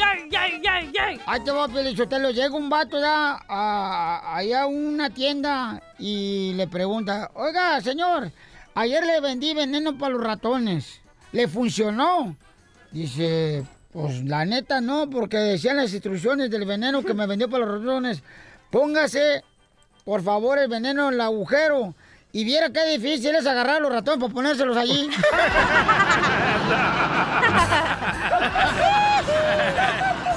[1.26, 2.30] Ahí te va, Pelichotelo.
[2.30, 8.30] Llega un vato ya a, ahí a una tienda y le pregunta, oiga, señor,
[8.74, 11.00] ayer le vendí veneno para los ratones.
[11.32, 12.36] ¿Le funcionó?
[12.90, 17.66] Dice, pues la neta no, porque decían las instrucciones del veneno que me vendió para
[17.66, 18.22] los ratones.
[18.70, 19.44] Póngase,
[20.04, 21.94] por favor, el veneno en el agujero.
[22.32, 25.08] Y viera qué difícil es agarrar a los ratones para ponérselos allí.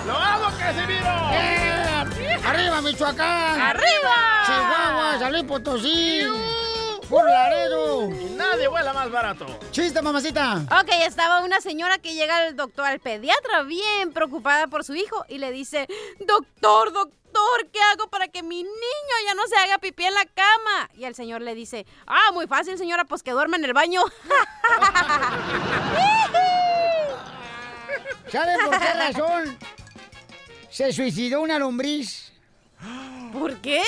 [0.08, 1.30] ¡Lo hago, Casimiro!
[1.34, 2.40] ¡Eh!
[2.46, 3.62] ¡Arriba, Michoacán!
[3.62, 4.16] ¡Arriba!
[4.46, 6.22] ¡Chihuahua, San Potosí!
[7.12, 8.10] ¡Por Laredo!
[8.10, 9.46] Y nadie vuela más barato.
[9.72, 10.64] ¡Chiste, mamacita!
[10.80, 15.26] Ok, estaba una señora que llega al doctor, al pediatra, bien preocupada por su hijo
[15.28, 15.90] y le dice,
[16.22, 20.24] doctor, doctor, ¿qué hago para que mi niño ya no se haga pipí en la
[20.24, 20.90] cama?
[20.96, 24.04] Y el señor le dice, ah, muy fácil, señora, pues que duerma en el baño.
[28.32, 29.58] ¿Saben por qué razón
[30.70, 32.32] se suicidó una lombriz?
[33.32, 33.82] ¿Por qué?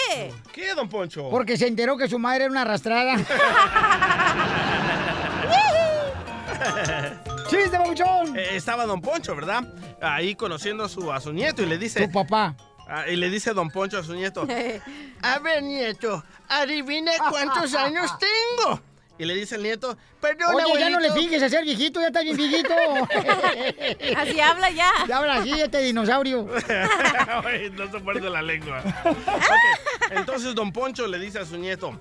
[0.51, 1.29] ¿Qué, don Poncho?
[1.29, 3.17] Porque se enteró que su madre era una arrastrada.
[7.49, 8.37] ¡Chiste, babuchón!
[8.37, 9.63] Eh, estaba don Poncho, ¿verdad?
[10.01, 12.07] Ahí conociendo a su, a su nieto y le dice...
[12.07, 12.55] Tu papá.
[12.87, 14.45] Ah, y le dice don Poncho a su nieto,
[15.21, 18.81] a ver, nieto, adivina cuántos años tengo.
[19.23, 21.13] Y le dice el nieto, perdón, Oye, ya no le abuelito".
[21.15, 22.73] finges a ser viejito, ya estás bien viejito.
[24.17, 24.91] Así habla ya.
[25.07, 26.45] Ya habla así este dinosaurio.
[27.71, 28.83] No se muerde la lengua.
[29.05, 31.97] Ok, entonces don Poncho le dice a su nieto,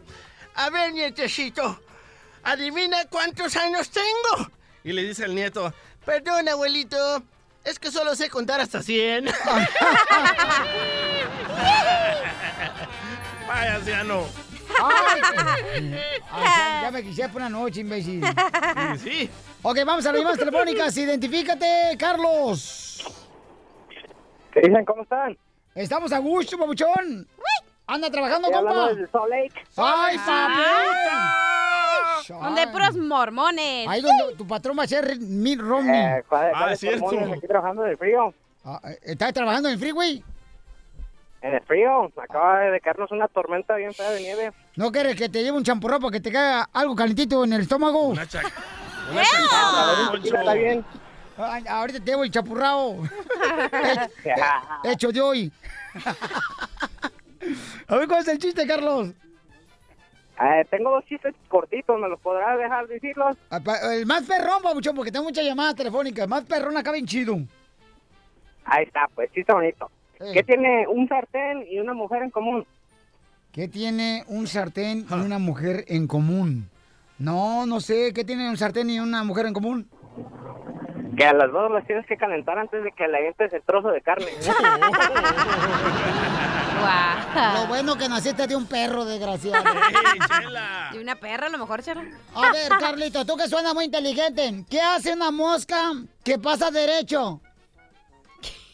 [0.57, 1.81] a ver, nietecito,
[2.43, 4.51] adivina cuántos años tengo.
[4.83, 5.73] Y le dice el nieto,
[6.05, 7.23] perdón, abuelito,
[7.63, 9.27] es que solo sé contar hasta 100.
[13.47, 14.27] Vaya, anciano.
[14.83, 15.21] Ay,
[16.31, 18.23] ay, ya me quisiera por una noche, imbécil.
[18.97, 19.31] Sí, sí.
[19.63, 20.97] Ok, vamos a las llamadas telefónicas.
[20.97, 23.05] Identifícate, Carlos.
[24.53, 24.85] ¿Qué dicen?
[24.85, 25.37] ¿Cómo están?
[25.75, 27.27] Estamos a gusto, papuchón.
[27.87, 28.91] Anda trabajando, compa.
[29.11, 29.53] Salt Lake.
[29.77, 30.63] ¡Ay, papi!
[32.29, 33.89] Donde puros mormones.
[33.89, 36.19] Ahí donde tu patrón va a ser Mitt Romney.
[36.19, 37.33] Eh, ¿cuál- cuál es hormonas?
[37.39, 38.33] Aquí trabajando el frío.
[38.65, 40.23] Ah, eh, ¿Estás trabajando en el freeway?
[41.43, 42.11] En el frío.
[42.17, 44.53] Acaba de caernos una tormenta bien fea de nieve.
[44.77, 47.63] ¿No quieres que te lleve un champurrado para que te caiga algo calentito en el
[47.63, 48.09] estómago?
[48.09, 48.53] Una chac-
[49.11, 49.23] una
[50.25, 50.85] está bien.
[51.37, 52.97] Ay, ahorita te llevo el chapurrado.
[54.85, 55.53] He- hecho de hoy.
[57.89, 59.09] A ver, ¿cuál es el chiste, Carlos?
[60.41, 63.37] Eh, tengo dos chistes cortitos, ¿me los podrás dejar decirlos?
[63.51, 63.61] Ah,
[63.93, 66.25] El más perrón, papuchón, porque tengo muchas llamadas telefónicas.
[66.25, 67.37] El más perrón acá bien chido.
[68.65, 69.91] Ahí está, pues, chiste bonito.
[70.33, 72.67] ¿Qué tiene un sartén y una mujer en común?
[73.53, 76.71] ¿Qué tiene un sartén y una mujer en común?
[77.19, 78.13] No, no sé.
[78.15, 79.89] ¿Qué tiene un sartén y una mujer en común?
[81.17, 83.89] Que a las dos las tienes que calentar antes de que le avientes el trozo
[83.89, 84.27] de carne.
[87.55, 89.65] Lo bueno que naciste de un perro, desgraciado.
[90.93, 92.05] Y una perra, a lo mejor, chela.
[92.35, 94.65] A ver, Carlito, tú que suena muy inteligente.
[94.69, 97.41] ¿Qué hace una mosca que pasa derecho?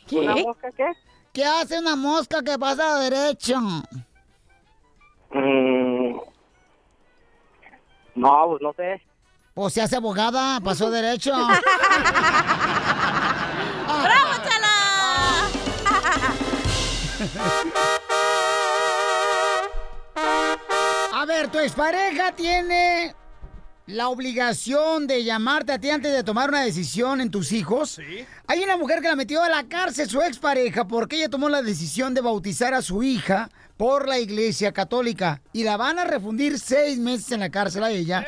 [0.08, 0.18] ¿Qué?
[0.18, 0.87] ¿Una mosca qué?
[1.38, 3.61] ¿Qué hace una mosca que pasa derecho?
[5.31, 6.18] Mm.
[8.16, 9.01] No, pues no sé.
[9.55, 11.33] O se hace abogada, pasó derecho.
[13.87, 14.74] ¡Bravo, chala!
[21.20, 23.14] A ver, tu expareja tiene
[23.88, 27.92] la obligación de llamarte a ti antes de tomar una decisión en tus hijos.
[27.92, 28.27] Sí.
[28.46, 31.62] Hay una mujer que la metió a la cárcel su expareja porque ella tomó la
[31.62, 36.59] decisión de bautizar a su hija por la iglesia católica y la van a refundir
[36.59, 38.27] seis meses en la cárcel a ella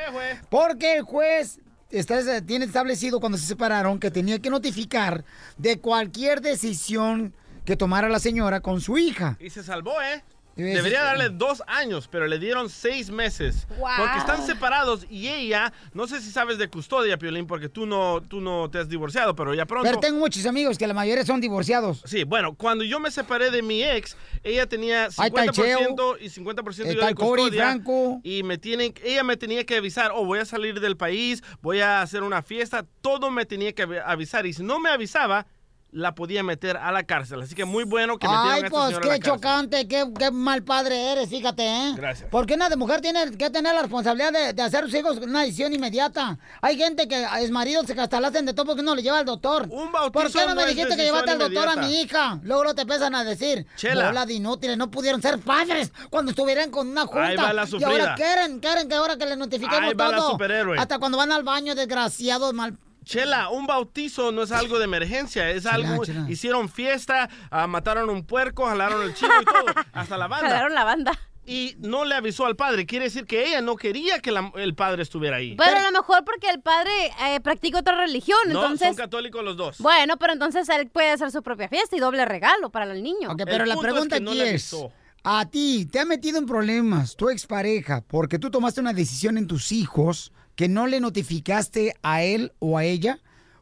[0.49, 5.25] porque el juez está, tiene establecido cuando se separaron que tenía que notificar
[5.59, 7.35] de cualquier decisión
[7.67, 9.37] que tomara la señora con su hija.
[9.39, 10.25] Y se salvó, ¿eh?
[10.57, 13.67] Debería darle dos años, pero le dieron seis meses.
[13.79, 13.89] Wow.
[13.99, 18.21] Porque están separados y ella, no sé si sabes de custodia, Piolín, porque tú no,
[18.21, 19.89] tú no te has divorciado, pero ya pronto.
[19.89, 22.03] Pero tengo muchos amigos que la mayoría son divorciados.
[22.05, 26.17] Sí, bueno, cuando yo me separé de mi ex, ella tenía Ahí está el 50%
[26.21, 27.63] y 50% yo de custodia.
[27.65, 28.21] Franco.
[28.23, 31.81] Y me tienen, ella me tenía que avisar, oh, voy a salir del país, voy
[31.81, 34.47] a hacer una fiesta, todo me tenía que avi- avisar.
[34.47, 35.47] Y si no me avisaba,
[35.93, 37.43] la podía meter a la cárcel.
[37.43, 39.89] Así que muy bueno que metieron Ay, a esta pues señora a qué la chocante,
[39.89, 41.93] qué, qué mal padre eres, fíjate, ¿eh?
[41.97, 42.29] Gracias.
[42.31, 45.43] Porque una de mujer tiene que tener la responsabilidad de, de hacer sus hijos una
[45.43, 46.39] decisión inmediata.
[46.61, 49.19] Hay gente que es marido, se hasta la hacen de todo porque no le lleva
[49.19, 49.65] al doctor.
[49.71, 52.41] Un ¿Por bautizo qué no me no dijiste que llevaste al doctor a mi hija?
[52.43, 53.67] Luego lo te empiezan a decir.
[53.77, 54.07] Chela.
[54.07, 57.27] Bola de inútiles, no pudieron ser padres cuando estuvieran con una junta.
[57.27, 57.89] Ahí va la y sufrida.
[57.91, 60.79] ahora quieren, quieren que ahora que le notifiquemos Ahí va la superhéroe.
[60.79, 62.77] Hasta cuando van al baño, desgraciados, mal.
[63.11, 66.27] Chela, un bautizo no es algo de emergencia, es algo, chela.
[66.29, 70.49] hicieron fiesta, ah, mataron un puerco, jalaron el chivo y todo, hasta la banda.
[70.49, 71.19] Jalaron la banda.
[71.45, 74.77] Y no le avisó al padre, quiere decir que ella no quería que la- el
[74.77, 75.57] padre estuviera ahí.
[75.57, 76.93] Pero a lo mejor porque el padre
[77.27, 78.87] eh, practica otra religión, no, entonces...
[78.87, 79.79] son católicos los dos.
[79.79, 83.33] Bueno, pero entonces él puede hacer su propia fiesta y doble regalo para el niño.
[83.33, 84.73] Ok, pero la pregunta aquí es,
[85.25, 89.49] a ti, ¿te ha metido en problemas tu expareja porque tú tomaste una decisión en
[89.49, 93.19] tus hijos que no le notificaste a él o a ella?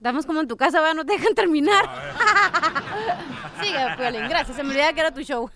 [0.04, 0.96] Estamos como en tu casa, ¿verdad?
[0.96, 1.82] No te dejan terminar.
[3.62, 4.54] Sigue, Piolín, gracias.
[4.54, 5.48] Se me olvidaba que era tu show.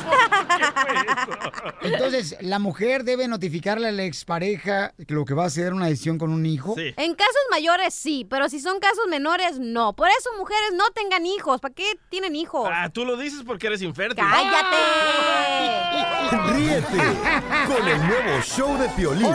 [1.82, 6.18] Entonces, la mujer debe notificarle a la expareja lo que va a hacer una decisión
[6.18, 6.76] con un hijo.
[6.78, 9.94] En casos mayores sí, pero si son casos menores no.
[9.94, 11.60] Por eso mujeres no tengan hijos.
[11.62, 12.70] ¿Para qué tienen hijos?
[12.72, 14.24] Ah, tú lo dices porque eres infértil.
[14.24, 14.78] ¡Cállate!
[16.54, 16.98] Ríete
[17.68, 19.28] con el nuevo show de Piolín.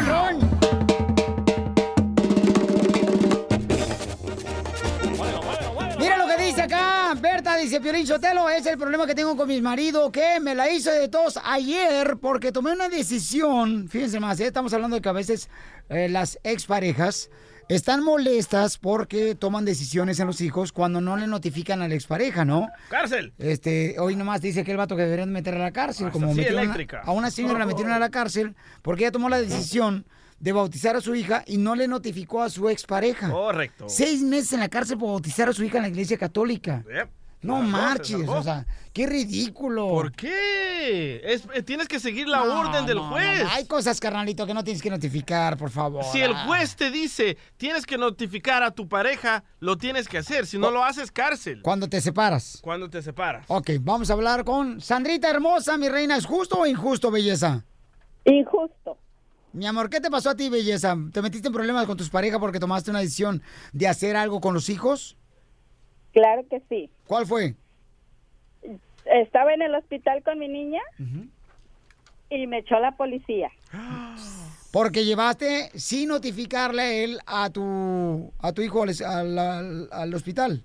[5.98, 9.48] Mira lo que dice acá, Berta dice, Piolín Sotelo, es el problema que tengo con
[9.48, 14.38] mi marido, que me la hizo de tos ayer porque tomé una decisión, fíjense más,
[14.40, 14.46] ¿eh?
[14.46, 15.48] estamos hablando de que a veces
[15.88, 17.30] eh, las exparejas
[17.68, 22.44] están molestas porque toman decisiones en los hijos cuando no le notifican a la expareja,
[22.44, 22.68] ¿no?
[22.88, 23.32] ¡Cárcel!
[23.38, 26.36] Este, hoy nomás dice que el vato que deberían meter a la cárcel, como así
[26.36, 27.02] metieron a- eléctrica.
[27.04, 30.04] a una señora la metieron a la cárcel porque ella tomó la decisión
[30.40, 33.30] de bautizar a su hija y no le notificó a su expareja.
[33.30, 33.86] Correcto.
[33.88, 36.84] Seis meses en la cárcel por bautizar a su hija en la iglesia católica.
[36.86, 37.08] Yep.
[37.44, 39.88] No marches, o sea, qué ridículo.
[39.88, 41.20] ¿Por qué?
[41.24, 43.44] Es- eh, tienes que seguir la No, orden del no, juez.
[43.44, 43.50] no.
[43.50, 46.02] Hay cosas, carnalito, que no tienes que notificar, por favor.
[46.04, 46.44] Si el Ah.
[46.46, 50.46] juez te dice, tienes que notificar a tu pareja, lo tienes que hacer.
[50.46, 51.60] Si no lo haces, cárcel.
[51.62, 52.58] Cuando te separas.
[52.62, 53.44] Cuando te separas.
[53.48, 56.16] Ok, vamos a hablar con Sandrita hermosa, mi reina.
[56.16, 57.64] ¿Es justo o injusto, belleza?
[58.24, 58.98] Injusto.
[59.52, 60.96] Mi amor, ¿qué te pasó a ti, belleza?
[61.12, 64.52] ¿Te metiste en problemas con tus parejas porque tomaste una decisión de hacer algo con
[64.54, 65.16] los hijos?
[66.12, 66.90] Claro que sí.
[67.06, 67.54] ¿Cuál fue?
[69.04, 70.80] Estaba en el hospital con mi niña
[72.30, 73.50] y me echó la policía.
[74.72, 80.14] Porque llevaste sin notificarle a él a tu, a tu hijo al, al- al- al
[80.14, 80.64] hospital.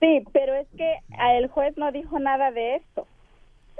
[0.00, 0.94] Sí, pero es que
[1.38, 3.06] el juez no dijo nada de esto.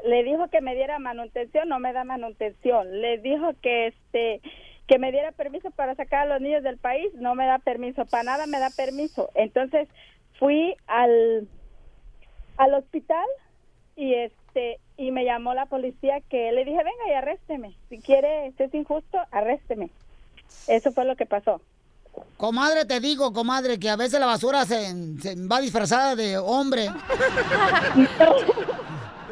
[0.06, 3.00] Le dijo que me diera manutención, no me da manutención.
[3.00, 4.40] Le dijo que este
[4.88, 8.04] que me diera permiso para sacar a los niños del país, no me da permiso,
[8.04, 9.30] para nada me da permiso.
[9.34, 9.88] Entonces
[10.38, 11.48] fui al
[12.62, 13.26] al hospital
[13.96, 17.74] y este y me llamó la policía que le dije, "Venga y arrésteme.
[17.88, 19.90] Si quiere, si es injusto, arrésteme."
[20.68, 21.60] Eso fue lo que pasó.
[22.36, 26.88] Comadre, te digo, comadre, que a veces la basura se, se va disfrazada de hombre.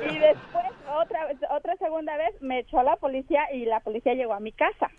[0.03, 0.65] Y después,
[0.99, 4.91] otra, otra segunda vez, me echó la policía y la policía llegó a mi casa.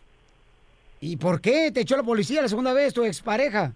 [0.99, 3.73] ¿Y por qué te echó la policía la segunda vez, tu expareja?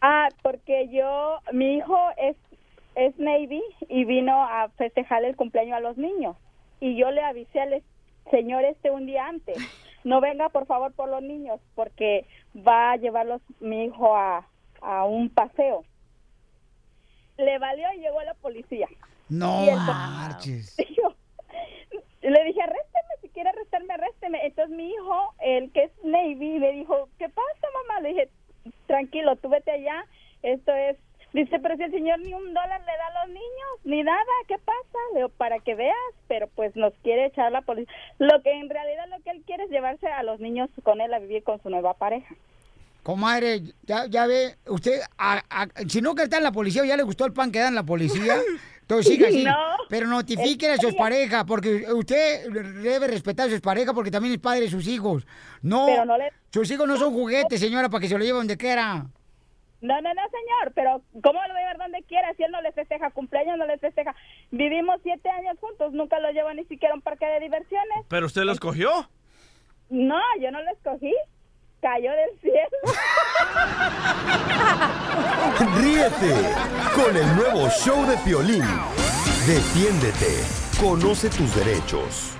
[0.00, 2.36] Ah, porque yo, mi hijo es,
[2.96, 6.36] es Navy y vino a festejar el cumpleaños a los niños.
[6.80, 7.82] Y yo le avisé al
[8.30, 9.56] señor este un día antes,
[10.04, 14.46] no venga por favor por los niños porque va a llevarlos mi hijo a,
[14.82, 15.84] a un paseo.
[17.38, 18.88] Le valió y llegó la policía.
[19.28, 20.76] No Y entonces- marches.
[22.22, 24.44] Yo le dije, arrésteme, si quiere arrestarme, arrésteme.
[24.46, 28.00] Entonces mi hijo, el que es Navy, me dijo, ¿qué pasa, mamá?
[28.00, 28.28] Le dije,
[28.86, 30.04] tranquilo, tú vete allá,
[30.42, 30.96] esto es...
[31.36, 34.24] Dice, pero si el señor ni un dólar le da a los niños, ni nada,
[34.48, 34.98] ¿qué pasa?
[35.12, 35.94] Le digo, para que veas,
[36.28, 37.92] pero pues nos quiere echar la policía.
[38.18, 41.12] Lo que en realidad lo que él quiere es llevarse a los niños con él
[41.12, 42.34] a vivir con su nueva pareja.
[43.02, 46.84] Comadre, ya, ya ve, usted, a- a- si no que está en la policía o
[46.86, 48.34] ya le gustó el pan que da en la policía,
[48.80, 49.44] entonces siga así.
[49.44, 49.54] No.
[49.88, 52.50] Pero notifique a sus parejas, porque usted
[52.82, 55.26] debe respetar a sus parejas porque también es padre de sus hijos.
[55.62, 59.06] No le- sus hijos no son juguetes, señora, para que se lo lleven donde quiera.
[59.80, 62.32] No, no, no, señor, pero ¿cómo lo voy a llevar donde quiera?
[62.34, 64.14] Si él no le festeja cumpleaños, no le festeja.
[64.50, 68.06] Vivimos siete años juntos, nunca lo llevo ni siquiera a un parque de diversiones.
[68.08, 68.90] ¿Pero usted lo escogió?
[69.90, 71.14] No, yo no lo escogí.
[71.80, 72.56] Cayó del cielo.
[75.76, 76.34] Ríete
[76.94, 78.64] con el nuevo show de Piolín.
[79.46, 80.42] Defiéndete.
[80.80, 82.35] Conoce tus derechos.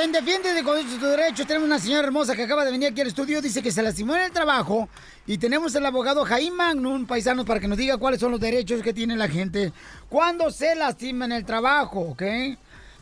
[0.00, 3.08] En Defiende de tus derechos tenemos una señora hermosa que acaba de venir aquí al
[3.08, 3.42] estudio.
[3.42, 4.88] Dice que se lastimó en el trabajo.
[5.26, 8.80] Y tenemos el abogado Jaime Magnum, paisano, para que nos diga cuáles son los derechos
[8.80, 9.72] que tiene la gente
[10.08, 12.22] cuando se lastima en el trabajo, ¿ok?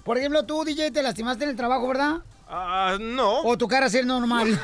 [0.05, 2.22] Por ejemplo, tú, DJ, te lastimaste en el trabajo, ¿verdad?
[2.49, 3.40] Ah, no.
[3.40, 4.61] O tu cara es normal.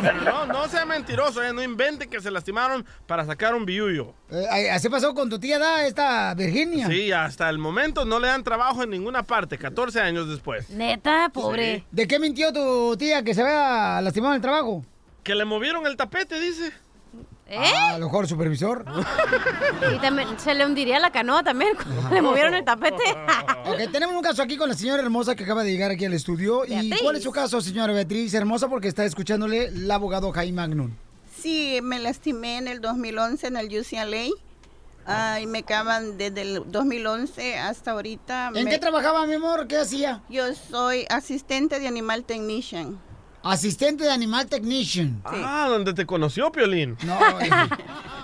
[0.00, 4.14] Pero no, no sea mentiroso, eh, no invente que se lastimaron para sacar un biullo.
[4.30, 6.86] Eh, así pasó con tu tía, da, esta Virginia.
[6.86, 10.70] Sí, hasta el momento no le dan trabajo en ninguna parte, 14 años después.
[10.70, 11.84] Neta, pobre.
[11.90, 14.82] ¿De qué mintió tu tía que se había lastimado en el trabajo?
[15.22, 16.72] Que le movieron el tapete, dice.
[17.48, 17.58] ¿Eh?
[17.76, 18.84] Ah, a lo mejor supervisor.
[19.94, 23.04] Y también se le hundiría la canoa también cuando le movieron el tapete.
[23.66, 26.12] Ok, tenemos un caso aquí con la señora hermosa que acaba de llegar aquí al
[26.14, 26.62] estudio.
[26.66, 28.68] ¿Y cuál es su caso, señora Beatriz Hermosa?
[28.68, 30.92] Porque está escuchándole el abogado Jaime Magnum.
[31.36, 34.28] Sí, me lastimé en el 2011 en el UCLA.
[35.04, 38.52] Ah, y me acaban desde el 2011 hasta ahorita.
[38.54, 39.66] ¿En me- qué trabajaba, mi amor?
[39.66, 40.22] ¿Qué hacía?
[40.28, 43.00] Yo soy asistente de animal technician.
[43.50, 45.20] Asistente de animal technician.
[45.24, 46.96] Ah, ¿dónde te conoció, Piolín?
[47.04, 47.48] No, eh,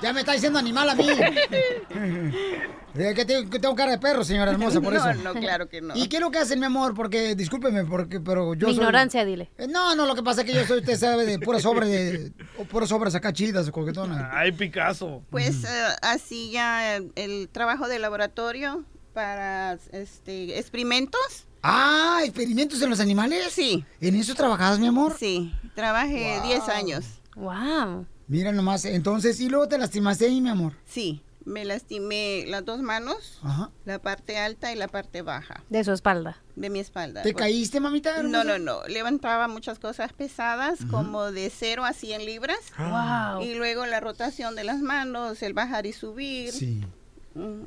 [0.02, 1.06] ya me está diciendo animal a mí.
[2.94, 5.22] Eh, que tengo, que tengo cara de perro, señora hermosa, por No, eso.
[5.22, 5.96] no, claro que no.
[5.96, 6.94] ¿Y qué es lo que hacen, mi amor?
[6.94, 8.82] Porque, discúlpeme, porque, pero yo Mi soy...
[8.82, 9.50] ignorancia, dile.
[9.58, 11.88] Eh, No, no, lo que pasa es que yo soy, usted sabe, de puras obras
[11.88, 12.32] de...
[12.58, 14.28] o puras obras acá chidas, coquetonas.
[14.32, 15.22] Ay, Picasso.
[15.30, 15.68] Pues eh,
[16.02, 21.46] así ya el, el trabajo de laboratorio para este experimentos.
[21.62, 23.52] Ah, ¿experimentos en los animales?
[23.52, 23.84] Sí.
[24.00, 25.16] ¿En eso trabajabas, mi amor?
[25.18, 27.04] Sí, trabajé 10 años.
[27.36, 28.06] Wow.
[28.28, 30.72] Mira nomás, entonces, ¿y luego te lastimaste ahí, mi amor?
[30.86, 33.70] Sí, me lastimé las dos manos, Ajá.
[33.84, 36.38] la parte alta y la parte baja De su espalda.
[36.56, 37.22] de mi espalda.
[37.22, 38.22] ¿Te Pues- caíste, mamita?
[38.22, 38.44] No, hermosa?
[38.44, 38.86] no, no.
[38.88, 42.58] Levantaba muchas cosas pesadas, como de 0 a 100 libras.
[42.78, 43.42] Wow.
[43.42, 46.52] Y luego la rotación de las manos, el bajar y subir.
[46.52, 46.80] Sí.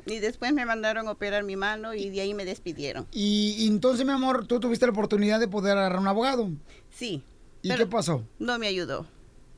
[0.06, 3.06] Y después me mandaron a operar mi mano y de ahí me despidieron.
[3.12, 6.50] Y, y entonces, mi amor, tú tuviste la oportunidad de poder agarrar un abogado.
[6.90, 7.22] Sí.
[7.62, 8.24] ¿Y qué pasó?
[8.38, 9.06] No me ayudó.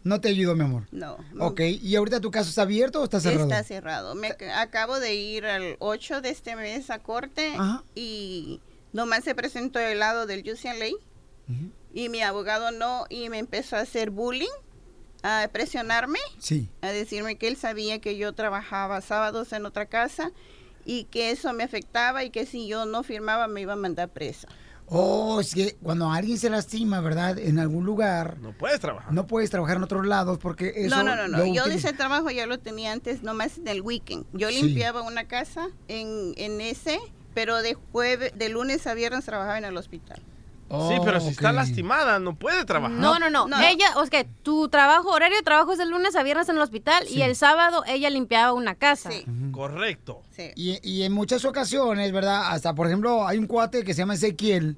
[0.04, 0.84] No te ayudó, mi amor.
[0.92, 1.18] No.
[1.40, 3.42] Ok, ¿y ahorita tu caso está abierto o está cerrado?
[3.50, 4.14] Está cerrado.
[4.14, 7.82] Me ac- acabo de ir al 8 de este mes a corte Ajá.
[7.94, 8.60] y
[8.92, 10.86] nomás se presentó el lado del UCLA
[11.92, 14.46] y mi abogado no y me empezó a hacer bullying,
[15.22, 16.68] a presionarme, Sí.
[16.82, 20.30] a decirme que él sabía que yo trabajaba sábados en otra casa
[20.84, 24.08] y que eso me afectaba y que si yo no firmaba me iba a mandar
[24.08, 24.48] presa.
[24.90, 27.38] Oh, es que cuando alguien se lastima, ¿verdad?
[27.38, 29.12] En algún lugar, No puedes trabajar.
[29.12, 30.96] no puedes trabajar en otros lados porque eso...
[30.96, 34.24] no, no, no, Yo utiliza- ese trabajo ya lo tenía antes, nomás en el weekend.
[34.32, 34.62] Yo Sí.
[34.62, 36.98] limpiaba una casa en, en ese,
[37.34, 40.22] pero de jueves, de lunes a viernes trabajaba en el hospital.
[40.70, 42.98] Sí, pero si está lastimada, no puede trabajar.
[42.98, 43.60] No, no, no, No.
[43.60, 46.56] Ella, o sea, que tu trabajo, horario de trabajo es de lunes a viernes en
[46.56, 49.10] el hospital y el sábado ella limpiaba una casa.
[49.52, 50.22] Correcto.
[50.54, 52.52] Y, y en muchas ocasiones, ¿verdad?
[52.52, 54.76] Hasta, por ejemplo, hay un cuate que se llama Ezequiel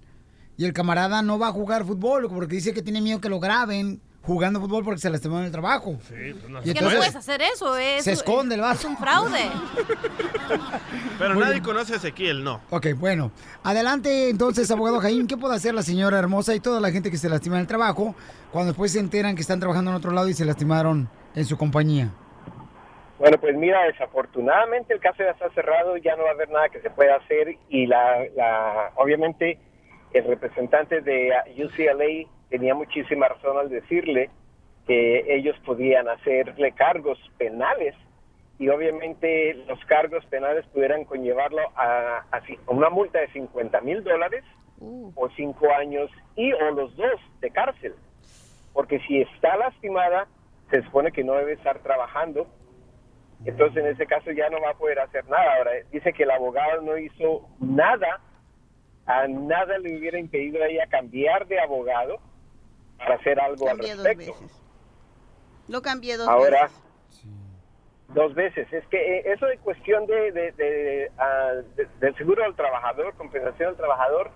[0.56, 3.40] y el camarada no va a jugar fútbol porque dice que tiene miedo que lo
[3.40, 5.96] graben jugando fútbol porque se lastimó en el trabajo.
[6.08, 6.98] Sí, pues no Y se Que no puede.
[6.98, 8.78] puedes hacer eso, es, Se esconde el vato.
[8.80, 9.38] es un fraude.
[11.18, 11.64] Pero Muy nadie bien.
[11.64, 12.60] conoce a Ezequiel, no.
[12.70, 13.30] Ok, bueno.
[13.62, 17.16] Adelante, entonces, abogado Jaime, ¿qué puede hacer la señora hermosa y toda la gente que
[17.18, 18.14] se lastima en el trabajo
[18.52, 21.56] cuando después se enteran que están trabajando en otro lado y se lastimaron en su
[21.56, 22.10] compañía?
[23.18, 26.68] Bueno, pues mira, desafortunadamente el caso ya está cerrado, ya no va a haber nada
[26.70, 29.58] que se pueda hacer y la, la obviamente
[30.14, 31.30] el representante de
[31.62, 34.28] UCLA tenía muchísima razón al decirle
[34.86, 37.94] que ellos podían hacerle cargos penales
[38.58, 44.44] y obviamente los cargos penales pudieran conllevarlo a, a una multa de 50 mil dólares
[45.14, 47.94] o cinco años y o los dos de cárcel.
[48.72, 50.26] Porque si está lastimada,
[50.70, 52.46] se supone que no debe estar trabajando.
[53.44, 55.56] Entonces, en ese caso ya no va a poder hacer nada.
[55.56, 58.20] Ahora, dice que el abogado no hizo nada,
[59.06, 62.20] a nada le hubiera impedido a ella cambiar de abogado
[63.00, 64.40] para hacer algo Cambié al dos respecto.
[64.42, 64.56] veces.
[65.68, 66.78] Lo cambié dos Ahora, veces.
[68.08, 68.72] dos veces.
[68.72, 73.14] Es que eh, eso de cuestión de, de- de, ah, de- del seguro del trabajador,
[73.14, 74.30] compensación del trabajador,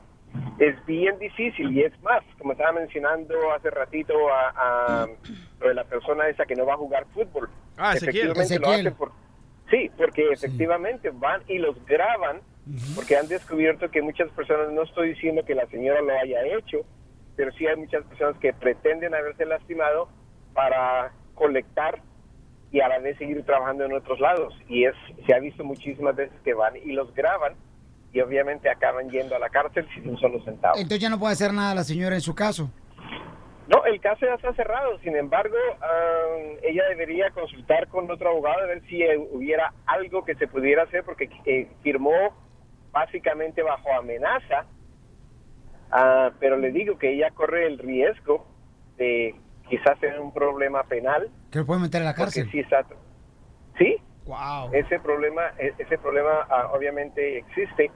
[0.59, 5.07] es bien difícil y es más, como estaba mencionando hace ratito a, a
[5.61, 7.49] lo de la persona esa que no va a jugar fútbol.
[7.77, 8.31] Ah, Ezequiel.
[8.31, 9.13] Efectivamente lo hacen por...
[9.71, 12.41] Sí, porque efectivamente van y los graban
[12.95, 16.79] porque han descubierto que muchas personas, no estoy diciendo que la señora lo haya hecho,
[17.37, 20.09] pero sí hay muchas personas que pretenden haberse lastimado
[20.53, 22.01] para colectar
[22.71, 24.55] y a la vez seguir trabajando en otros lados.
[24.69, 24.95] Y es
[25.27, 27.55] se ha visto muchísimas veces que van y los graban
[28.13, 30.77] y obviamente acaban yendo a la cárcel sin un solo centavo.
[30.77, 32.71] Entonces ya no puede hacer nada la señora en su caso.
[33.67, 34.99] No, el caso ya está cerrado.
[35.01, 40.25] Sin embargo, am, ella debería consultar con otro abogado a ver si eh, hubiera algo
[40.25, 42.13] que se pudiera hacer porque eh, firmó
[42.93, 44.67] básicamente bajo amenaza.
[45.91, 48.47] Ah, pero le digo que ella corre el riesgo
[48.97, 49.35] de
[49.69, 51.29] quizás tener un problema penal.
[51.51, 52.51] Que lo pueden meter a la cárcel.
[52.51, 52.85] sí está-
[53.79, 54.71] sí, Wow.
[54.73, 57.91] ese problema, e- ese problema ah, obviamente existe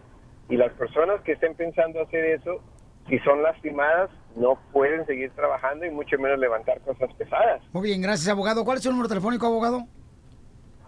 [0.49, 2.63] y las personas que estén pensando hacer eso,
[3.09, 7.63] si son lastimadas, no pueden seguir trabajando y mucho menos levantar cosas pesadas.
[7.73, 8.65] Muy bien, gracias, abogado.
[8.65, 9.85] ¿Cuál es su número telefónico, abogado?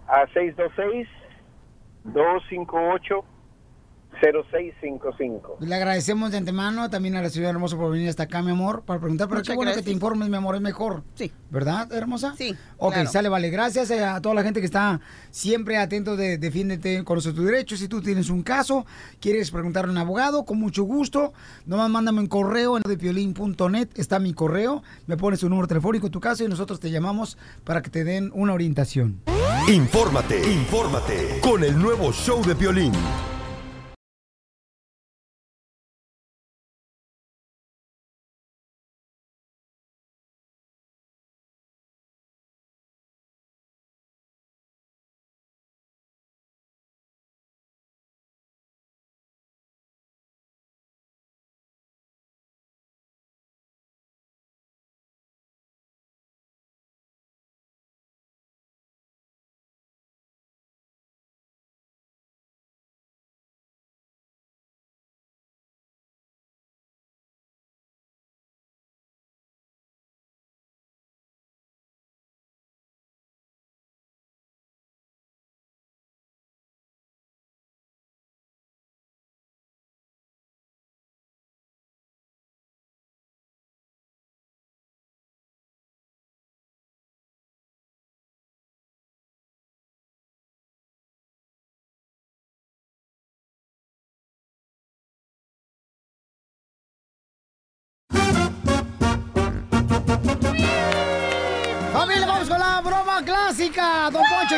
[0.07, 0.26] A
[4.20, 5.61] 626-258-0655.
[5.61, 8.82] Le agradecemos de antemano también a la ciudad hermosa por venir hasta acá, mi amor,
[8.82, 11.02] para preguntar, pero Muchas qué bueno que te informes, mi amor, es mejor.
[11.14, 11.32] Sí.
[11.50, 12.34] ¿Verdad, hermosa?
[12.36, 13.11] Sí, Ok, claro.
[13.11, 13.50] sale, vale.
[13.50, 15.00] Gracias eh, a toda la gente que está
[15.30, 17.78] siempre atento de Defiéndete, conoce tus derechos.
[17.78, 18.86] Si tú tienes un caso,
[19.20, 21.32] quieres preguntarle a un abogado, con mucho gusto,
[21.66, 26.20] nomás mándame un correo en depiolín.net, está mi correo, me pones tu número telefónico, tu
[26.20, 29.20] caso y nosotros te llamamos para que te den una orientación.
[29.68, 32.92] Infórmate, infórmate con el nuevo show de Piolín.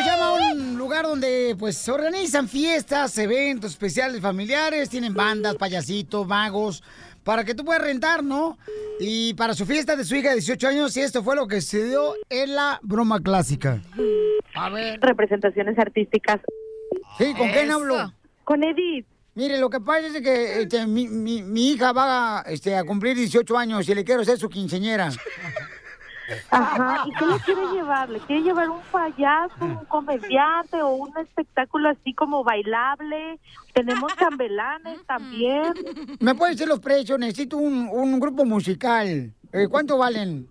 [0.03, 5.55] Poncho llama a un lugar donde pues se organizan fiestas, eventos especiales familiares, tienen bandas,
[5.55, 6.83] payasitos, magos,
[7.23, 8.57] para que tú puedas rentar, ¿no?
[8.99, 11.61] Y para su fiesta de su hija de 18 años, y esto fue lo que
[11.61, 13.81] se dio en la broma clásica.
[14.55, 14.99] A ver.
[15.01, 16.41] Representaciones artísticas.
[17.17, 17.75] Sí, ¿con quién Eso.
[17.75, 18.13] hablo?
[18.43, 19.05] Con Edith.
[19.35, 23.15] Mire, lo que pasa es que este, mi, mi- mi hija va este, a cumplir
[23.15, 25.09] 18 años y le quiero ser su quinceñera.
[26.49, 27.03] Ajá.
[27.05, 28.09] ¿Y qué le quiere llevar?
[28.09, 33.39] ¿Le quiere llevar un payaso, un comediante o un espectáculo así como bailable?
[33.73, 35.73] Tenemos chambelanes también.
[36.19, 37.19] ¿Me pueden decir los precios?
[37.19, 39.33] Necesito un, un grupo musical.
[39.51, 40.47] Eh, ¿Cuánto valen?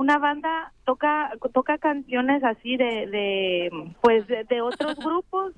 [0.00, 5.52] Una banda toca toca canciones así de, de pues de, de otros grupos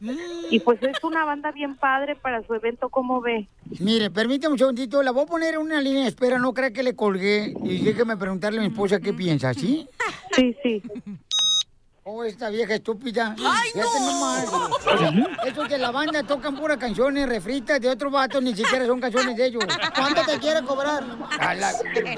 [0.51, 3.47] y pues es una banda bien padre para su evento, ¿cómo ve?
[3.79, 6.73] Mire, permítame un segundito, la voy a poner en una línea de espera, no crea
[6.73, 9.89] que le colgué y déjeme preguntarle a mi esposa qué piensa, ¿sí?
[10.33, 10.83] Sí, sí.
[12.05, 13.37] Oh, esta vieja estúpida.
[13.39, 14.11] ¡Ay, Fíjate no!
[14.13, 14.53] nomás.
[14.53, 15.13] O sea,
[15.47, 19.37] Estos de la banda tocan puras canciones refritas de otros vatos, ni siquiera son canciones
[19.37, 19.63] de ellos.
[19.95, 21.05] ¿Cuánto te quiere cobrar?
[21.39, 21.73] A la-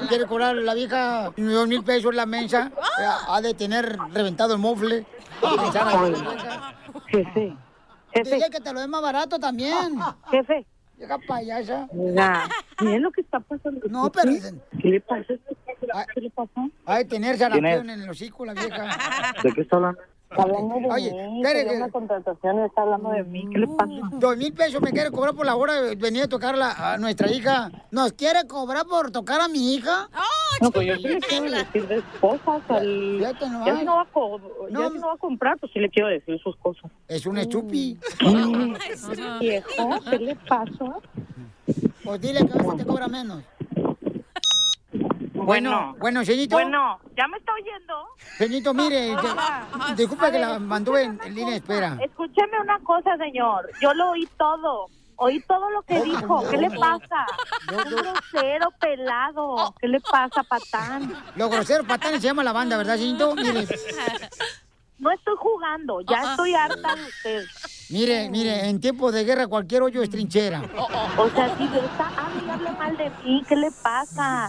[0.08, 2.72] quiere cobrar la vieja dos mil pesos la mensa.
[2.98, 5.06] Eh, Ha de tener reventado el mofle.
[7.08, 7.56] Jefe.
[8.24, 9.98] Dile que te lo dé más barato también.
[10.30, 10.66] Jefe.
[10.98, 11.88] Llega payasa.
[11.92, 12.48] Oiga,
[12.80, 13.80] miren lo que está pasando.
[13.88, 14.32] No, pero...
[14.80, 15.34] ¿Qué le pasa?
[16.14, 16.68] ¿Qué le pasa?
[16.86, 19.34] De tener sarampión en el hocico la vieja.
[19.42, 20.00] ¿De qué está hablando?
[20.34, 23.48] Está hablando de Oye, mí, que- una contratación, está hablando de mí.
[23.52, 23.92] ¿Qué le pasa?
[24.10, 26.98] Dos mil pesos me quiere cobrar por la hora de venir a tocar la- a
[26.98, 27.70] nuestra hija.
[27.92, 30.08] ¿Nos quiere cobrar por tocar a mi hija?
[30.60, 33.20] No, pues yo sí le quiero decir de cosas al...
[33.20, 35.88] Ya si no va a, co- ya si no va a comprar, pues sí le
[35.88, 36.90] quiero decir sus cosas.
[37.06, 37.96] Es un estupi.
[38.20, 38.74] Mm,
[39.40, 40.98] Viejo, ¿qué le pasa?
[42.04, 43.42] Pues dile que a veces te cobra menos.
[45.44, 46.56] Bueno, bueno, señorito.
[46.56, 48.06] Bueno, ¿ya me está oyendo?
[48.38, 49.16] Señorito, mire,
[49.96, 51.98] disculpe que la mantuve en, en línea de espera.
[52.02, 53.70] Escúcheme una cosa, señor.
[53.80, 54.86] Yo lo oí todo.
[55.16, 56.42] Oí todo lo que dijo.
[56.50, 57.26] ¿Qué le pasa?
[57.70, 59.74] Un grosero pelado.
[59.80, 61.12] ¿Qué le pasa, patán?
[61.36, 63.34] Los groseros patanes se llama la banda, ¿verdad, señorito?
[63.36, 63.66] Mire,
[64.98, 66.00] No estoy jugando.
[66.00, 67.44] Ya estoy harta de usted.
[67.90, 70.62] mire, mire, en tiempo de guerra cualquier hoyo es trinchera.
[71.16, 72.10] O sea, si está
[72.44, 74.48] y hable mal de mí, ¿qué le pasa?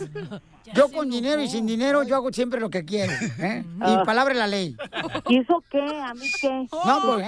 [0.74, 3.14] Yo con dinero y sin dinero, yo hago siempre lo que quiero.
[3.40, 3.64] ¿eh?
[3.66, 4.04] Y Ah.
[4.06, 4.76] palabra de la ley.
[5.28, 5.80] ¿Y eso qué?
[5.82, 6.68] ¿A mí qué?
[6.86, 7.26] No, pues.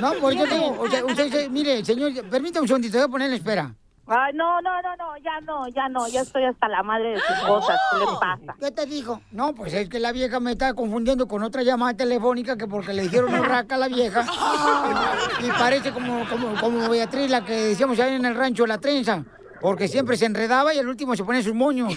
[0.00, 3.08] No, pues yo tengo, o sea, usted, usted- mire, señor, permítame un segundito, voy a
[3.08, 3.74] poner en espera.
[4.06, 7.20] Ay, no, no, no, no, ya no, ya no, ya estoy hasta la madre de
[7.20, 7.78] sus cosas.
[7.90, 8.56] ¿Qué le pasa?
[8.60, 9.22] ¿Qué te dijo?
[9.30, 12.92] No, pues es que la vieja me está confundiendo con otra llamada telefónica que porque
[12.92, 14.24] le dijeron urraca a la vieja.
[15.42, 19.24] Y parece como, como, como Beatriz, la que decíamos ahí en el rancho, la trenza.
[19.64, 21.96] Porque siempre se enredaba y al último se pone sus moños.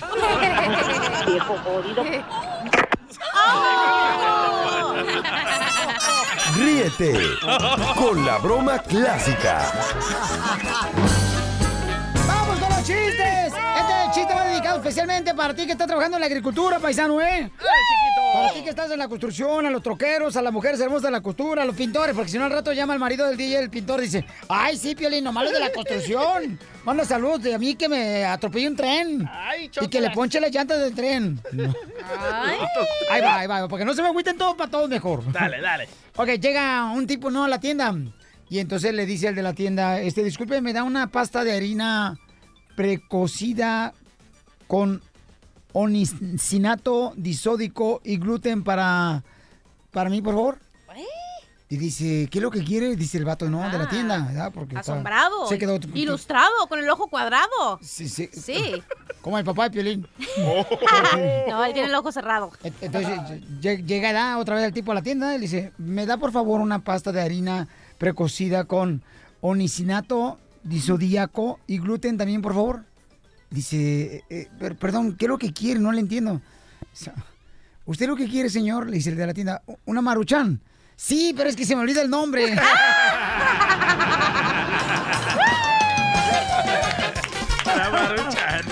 [1.28, 2.02] Viejo jodido.
[6.56, 7.20] Ríete
[7.98, 9.70] con la broma clásica.
[14.88, 17.52] Especialmente para ti que estás trabajando en la agricultura, paisano, ¿eh?
[18.34, 21.12] Para ti que estás en la construcción, a los troqueros, a las mujeres hermosas de
[21.12, 23.60] la costura, a los pintores, porque si no al rato llama el marido del DJ,
[23.60, 26.58] el pintor, dice, ay, sí, Piolín, nomás los de la construcción.
[26.86, 29.30] Manda saludos de a mí que me atropellé un tren.
[29.82, 31.42] y que le ponche las llantas del tren.
[33.10, 35.30] Ahí va, ahí va, porque no se me agüiten todos para todos mejor.
[35.34, 35.90] Dale, dale.
[36.16, 37.44] Ok, llega un tipo, ¿no?
[37.44, 37.94] A la tienda.
[38.50, 41.54] Y entonces le dice al de la tienda, este, disculpe, me da una pasta de
[41.54, 42.18] harina
[42.78, 43.94] precocida
[44.68, 45.02] con
[45.74, 49.24] onicinato disódico y gluten para,
[49.92, 50.60] para mí, por favor.
[51.70, 52.96] Y dice, ¿qué es lo que quiere?
[52.96, 54.52] Dice el vato, no, de la tienda, ¿verdad?
[54.54, 55.48] Porque está- Asombrado.
[55.50, 55.78] Se quedó...
[55.94, 57.78] Ilustrado, con el ojo cuadrado.
[57.82, 58.30] Sí, sí.
[58.32, 58.82] Sí.
[59.22, 60.08] Como el papá de Piolín.
[61.50, 62.52] no, él tiene el ojo cerrado.
[62.80, 63.20] Entonces
[63.60, 66.16] lle- llega da otra vez el tipo a la tienda y le dice, ¿me da
[66.16, 69.02] por favor una pasta de harina precocida con
[69.42, 72.86] onicinato, disodíaco y gluten también, por favor?
[73.50, 75.80] Dice, "Eh, per- perdón, ¿qué es lo que quiere?
[75.80, 76.42] No le entiendo.
[77.86, 78.88] ¿Usted lo que quiere, señor?
[78.90, 80.62] Le dice el de la tienda, una maruchan.
[80.96, 82.54] Sí, pero es que se me olvida el nombre.
[87.64, 88.66] Para Maruchan.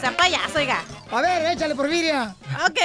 [0.00, 0.82] Sea payaso, oiga.
[1.10, 2.34] A ver, échale por Viria.
[2.66, 2.78] Ok,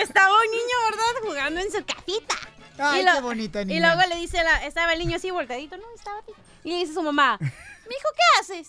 [0.00, 1.04] estaba un niño, ¿verdad?
[1.28, 2.34] Jugando en su casita.
[2.78, 3.94] Ay, Y lo- qué bonita Y niña.
[3.94, 5.82] luego le dice, la, estaba el niño así volteadito, ¿no?
[5.94, 6.18] Estaba.
[6.64, 7.50] Y le dice a su mamá, mijo,
[8.16, 8.68] ¿qué haces?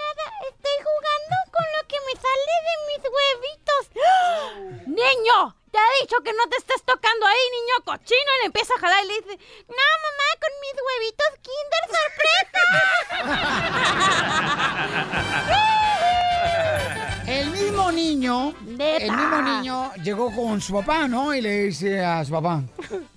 [0.00, 3.82] Nada, estoy jugando con lo que me sale de mis huevitos.
[4.86, 5.38] ¡Niño!
[5.70, 8.30] Te ha dicho que no te estés tocando ahí, niño cochino.
[8.36, 9.38] Y le empieza a jalar y le dice,
[9.68, 12.64] no, mamá, con mis huevitos Kinder Sorpresa.
[17.26, 19.04] El mismo niño, Neta.
[19.04, 21.32] el mismo niño llegó con su papá, ¿no?
[21.34, 22.62] Y le dice a su papá,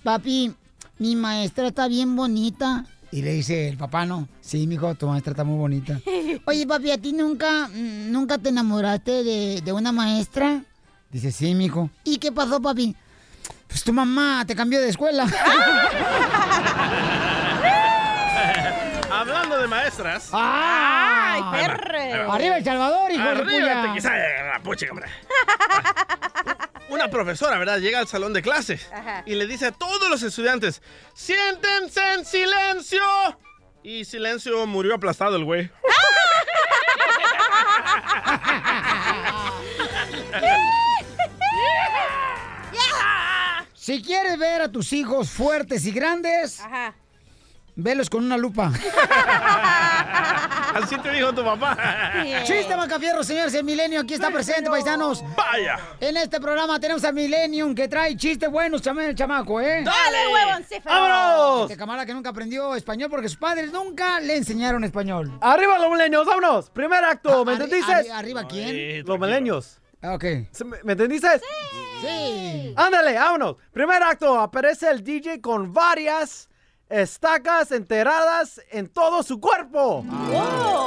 [0.04, 0.54] papi,
[0.98, 2.84] mi maestra está bien bonita.
[3.14, 6.00] Y le dice el papá, no, sí, mijo, tu maestra está muy bonita.
[6.46, 10.64] Oye, papi, ¿a ti nunca, mm, nunca te enamoraste de, de una maestra?
[11.12, 11.90] Dice, sí, mijo.
[12.02, 12.96] ¿Y qué pasó, papi?
[13.68, 15.26] Pues tu mamá te cambió de escuela.
[19.12, 20.30] Hablando de maestras.
[21.34, 22.32] ¡Ay, perro!
[22.32, 23.82] Arriba El Salvador, hijo de Arriba, puya.
[23.82, 25.08] te quizá, la pucha, hombre.
[26.88, 27.78] Una profesora, ¿verdad?
[27.78, 29.22] Llega al salón de clases Ajá.
[29.26, 30.82] y le dice a todos los estudiantes,
[31.14, 33.02] siéntense en silencio.
[33.82, 35.70] Y silencio murió aplastado el güey.
[43.74, 46.60] Si quieres ver a tus hijos fuertes y grandes,
[47.76, 48.72] velos con una lupa.
[50.74, 51.76] Así te dijo tu papá.
[52.44, 55.22] Chiste Macafierro, señores, el Milenio aquí está presente, paisanos.
[55.36, 55.78] Vaya.
[56.00, 59.84] En este programa tenemos al Millennium que trae chistes buenos, chama- el chamaco, ¿eh?
[59.84, 60.84] ¡Dale, huevoncífero!
[60.84, 61.62] ¡Vámonos!
[61.70, 65.38] Este camarada que nunca aprendió español porque sus padres nunca le enseñaron español.
[65.40, 66.26] ¡Arriba los milenios!
[66.26, 66.70] ¡Vámonos!
[66.70, 67.92] Primer acto, ¿me Arri- entendiste?
[67.92, 69.04] arri- ¿Arriba quién?
[69.06, 69.78] Los milenios.
[70.02, 70.24] Ok.
[70.24, 71.28] ¿Me me entendiste?
[72.00, 72.74] Sí.
[72.76, 73.56] Ándale, vámonos.
[73.72, 76.48] Primer acto, aparece el DJ con varias
[76.88, 80.02] estacas enterradas en todo su cuerpo.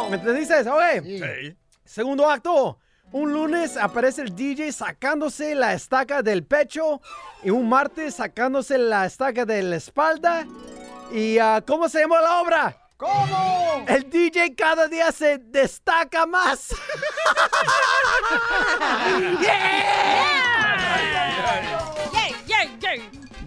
[0.09, 0.61] ¿Me entendiste?
[0.69, 1.55] Ok.
[1.85, 2.79] Segundo acto,
[3.11, 7.01] un lunes aparece el DJ sacándose la estaca del pecho
[7.41, 10.45] y un martes sacándose la estaca de la espalda.
[11.11, 12.77] ¿Y ah, cómo se llama la obra?
[12.97, 13.85] ¿Cómo?
[13.87, 16.69] El DJ cada día se destaca más.
[19.39, 20.57] ¡Yay, yay, yay!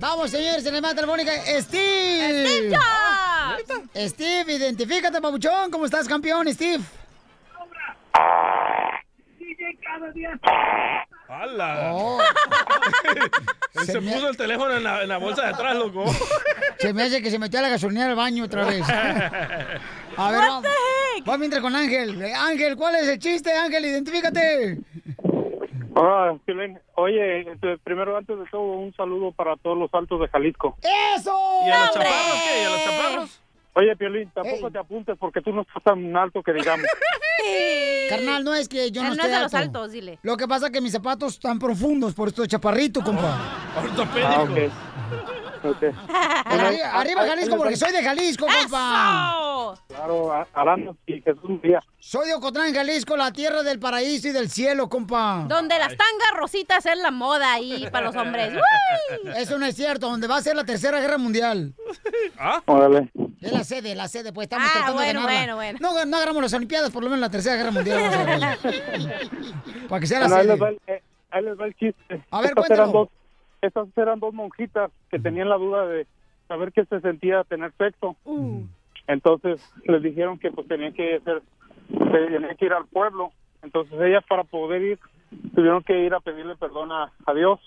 [0.00, 2.72] Vamos, señores, en la llamada telefónica, Steve.
[3.94, 5.70] Steve Steve, identifícate, papuchón.
[5.70, 6.82] ¿Cómo estás, campeón, Steve?
[11.28, 11.90] ¡Hala!
[11.94, 12.18] Oh.
[13.72, 16.04] se Se me- puso el teléfono en la, en la bolsa de atrás, loco.
[16.78, 18.82] Se me hace que se metió a la gasolinera al baño otra vez.
[20.16, 20.64] A ver, vamos.
[21.24, 22.22] Vamos mientras con Ángel.
[22.34, 23.84] Ángel, ¿cuál es el chiste, Ángel?
[23.84, 24.78] Identifícate.
[26.02, 30.28] Ah, Piolín, oye, este, primero antes de todo un saludo para todos los altos de
[30.28, 30.76] Jalisco.
[31.16, 31.36] ¡Eso!
[31.66, 32.62] ¿Y a los chaparros qué?
[32.62, 33.42] ¿Y a los chaparros?
[33.74, 36.86] Oye, Piolín, tampoco te apuntes porque tú no estás tan alto que digamos.
[38.08, 39.78] Carnal, no es que yo no Él no esté es de los alto.
[39.78, 40.18] altos, dile.
[40.22, 43.38] Lo que pasa es que mis zapatos están profundos, por esto chaparrito, compa.
[43.76, 44.46] Ah,
[46.44, 49.74] Arriba, arriba Jalisco, porque soy de Jalisco, compa.
[49.88, 51.80] Claro, a- Aranda y Jesús María.
[51.98, 55.44] Soy de Ocotlán, Jalisco, la tierra del paraíso y del cielo, compa.
[55.48, 58.52] Donde las tangas rositas es la moda ahí para los hombres.
[58.54, 59.30] ¡Uy!
[59.36, 61.74] Eso no es cierto, donde va a ser la tercera guerra mundial.
[62.66, 63.10] Órale.
[63.40, 65.54] Es la sede, la sede, pues estamos Ah, tratando bueno, de ganarla.
[65.54, 65.78] bueno, bueno.
[66.00, 68.58] No, no agarramos las Olimpiadas, por lo menos la tercera guerra mundial vamos a agarrar.
[69.88, 70.52] Para que sea la Bueno, ahí, sede.
[70.54, 72.24] les va el, eh, ahí les va el chiste.
[72.30, 73.08] A ver, dos,
[73.62, 76.06] estas eran dos monjitas que tenían la duda de
[76.48, 78.16] saber qué se sentía tener sexo.
[79.06, 81.42] Entonces les dijeron que pues tenían que hacer,
[81.88, 83.32] tenían que ir al pueblo.
[83.62, 84.98] Entonces ellas para poder ir
[85.54, 87.60] tuvieron que ir a pedirle perdón a, a Dios.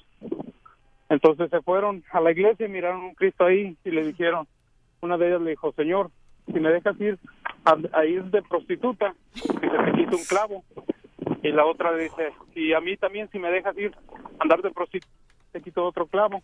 [1.09, 4.47] Entonces se fueron a la iglesia y miraron un Cristo ahí y le dijeron,
[5.01, 6.09] una de ellas le dijo, Señor,
[6.47, 7.19] si me dejas ir
[7.65, 10.63] a, a ir de prostituta, que se te quite un clavo.
[11.41, 13.93] Y la otra le dice, y a mí también si me dejas ir
[14.39, 15.11] a andar de prostituta,
[15.53, 16.43] te quito otro clavo.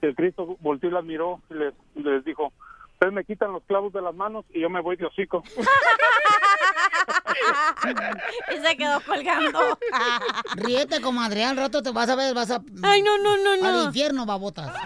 [0.00, 2.52] El Cristo volteó y las miró y les, les dijo,
[2.94, 5.44] ustedes me quitan los clavos de las manos y yo me voy de hocico.
[8.52, 9.78] y se quedó colgando.
[10.56, 12.60] Ríete, comadre, al rato te vas a ver, vas a...
[12.82, 13.68] Ay, no, no, no, no.
[13.68, 14.72] Al infierno, babotas.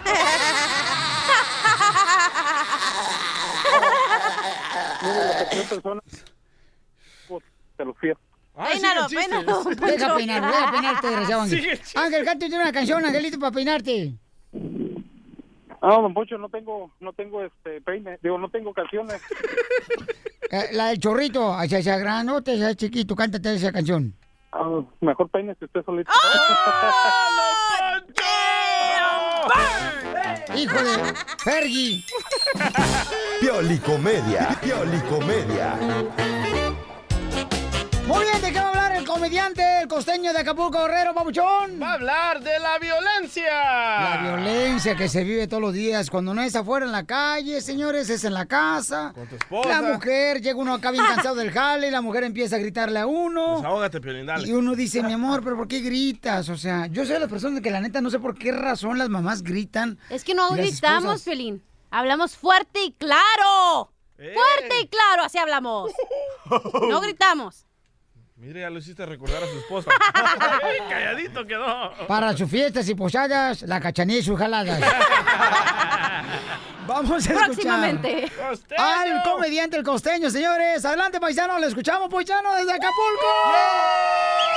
[5.01, 6.01] Mire, la tercera persona,
[7.27, 7.43] pues,
[7.77, 8.17] te lo fío.
[8.57, 9.63] Peínalo, peínalo.
[9.63, 11.79] Deja peinar, deja peinarte, desgraciado Ángel.
[11.95, 14.13] Ángel, cántate una canción, Angelito, para peinarte.
[15.81, 19.21] Ah, don Poncho, no tengo, no tengo este peine, digo, no tengo canciones.
[20.49, 24.13] Eh, la del chorrito, hacia ese granote, hacia chiquito, cántate esa canción.
[24.53, 26.09] Ah, mejor peine que usted solito.
[30.55, 32.05] Hijo de Fergie.
[33.41, 34.57] Piolicomedia.
[34.61, 35.77] Piolicomedia.
[38.07, 41.79] Muy bien, ¿de qué va a hablar el comediante, el costeño de Acapulco, Guerrero, babuchón?
[41.81, 43.43] Va a hablar de la violencia.
[43.51, 46.09] La violencia que se vive todos los días.
[46.09, 49.11] Cuando no es afuera en la calle, señores, es en la casa.
[49.13, 49.69] Con tu esposa.
[49.69, 52.99] La mujer, llega uno acá bien cansado del jale y la mujer empieza a gritarle
[52.99, 53.57] a uno.
[53.57, 54.47] Desahógate, Piolín, dale.
[54.47, 56.47] Y uno dice, mi amor, pero ¿por qué gritas?
[56.47, 58.97] O sea, yo soy de las personas que la neta no sé por qué razón
[58.97, 59.99] las mamás gritan.
[60.09, 61.61] Es que no gritamos, esposas- Piolín.
[61.91, 63.91] Hablamos fuerte y claro.
[64.15, 65.91] Fuerte y claro, así hablamos.
[66.89, 67.65] No gritamos.
[68.39, 69.89] Mire, ya lo hiciste recordar a su esposa.
[70.89, 71.91] Calladito quedó.
[72.07, 74.79] Para sus fiestas y posadas, la cachanilla y sus jaladas.
[76.87, 78.31] Vamos a escuchar Próximamente.
[78.77, 80.85] al comediante el costeño, señores.
[80.85, 83.25] Adelante, paisano, le escuchamos, paisano, desde Acapulco.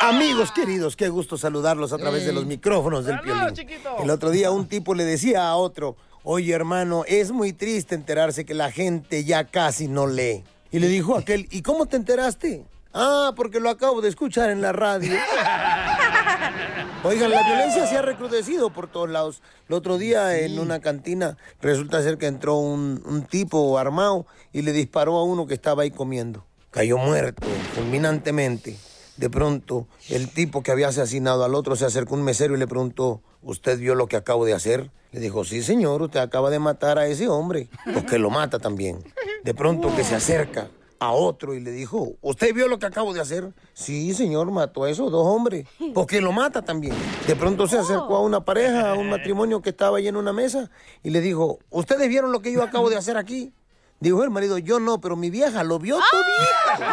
[0.02, 3.54] Amigos queridos, qué gusto saludarlos a través de los micrófonos del Piolín.
[4.02, 8.44] El otro día un tipo le decía a otro, oye hermano, es muy triste enterarse
[8.44, 10.44] que la gente ya casi no lee.
[10.70, 12.66] Y le dijo aquel, ¿y cómo te enteraste?
[12.92, 15.12] Ah, porque lo acabo de escuchar en la radio.
[17.04, 19.42] Oigan, la violencia se ha recrudecido por todos lados.
[19.68, 24.62] El otro día en una cantina resulta ser que entró un, un tipo armado y
[24.62, 26.44] le disparó a uno que estaba ahí comiendo.
[26.70, 28.76] Cayó muerto fulminantemente.
[29.16, 32.58] De pronto, el tipo que había asesinado al otro se acercó a un mesero y
[32.58, 34.90] le preguntó, ¿usted vio lo que acabo de hacer?
[35.12, 37.68] Le dijo, sí señor, usted acaba de matar a ese hombre.
[37.94, 39.02] Porque lo mata también.
[39.44, 40.70] De pronto que se acerca
[41.00, 43.52] a otro y le dijo, ¿usted vio lo que acabo de hacer?
[43.72, 45.66] Sí, señor, mató a esos dos hombres.
[45.94, 46.94] Porque lo mata también.
[47.26, 50.32] De pronto se acercó a una pareja, a un matrimonio que estaba ahí en una
[50.32, 50.70] mesa
[51.02, 53.52] y le dijo, ¿ustedes vieron lo que yo acabo de hacer aquí?
[53.98, 56.86] Dijo el marido, yo no, pero mi vieja lo vio todita.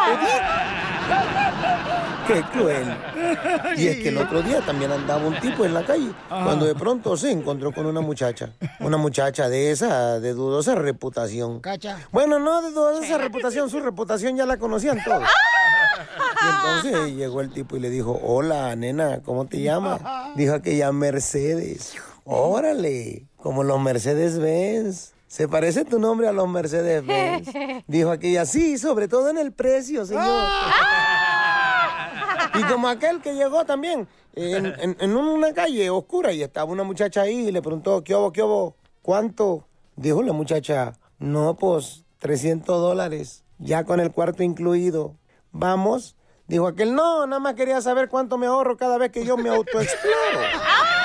[2.27, 2.97] Qué cruel.
[3.77, 6.73] Y es que el otro día también andaba un tipo en la calle, cuando de
[6.75, 8.53] pronto se encontró con una muchacha.
[8.79, 11.59] Una muchacha de esa, de dudosa reputación.
[11.59, 11.99] Cacha.
[12.11, 15.23] Bueno, no de dudosa reputación, su reputación ya la conocían todos.
[16.39, 16.45] Y
[16.85, 19.99] entonces llegó el tipo y le dijo, hola, nena, ¿cómo te llamas?
[20.35, 21.95] Dijo aquella Mercedes.
[22.25, 25.13] Órale, como los Mercedes Benz.
[25.27, 27.49] ¿Se parece tu nombre a los Mercedes Benz?
[27.87, 30.23] Dijo aquella, sí, sobre todo en el precio, señor.
[32.55, 36.83] Y como aquel que llegó también en, en- en una calle oscura y estaba una
[36.83, 38.75] muchacha ahí y le preguntó, ¿qué hubo, qué hubo?
[39.01, 39.65] ¿Cuánto?
[39.95, 45.15] Dijo la muchacha, no, pues 300 dólares, ya con el cuarto incluido.
[45.51, 46.15] ¿Vamos?
[46.47, 49.49] Dijo aquel, no, nada más quería saber cuánto me ahorro cada vez que yo me
[49.49, 50.39] autoexploro.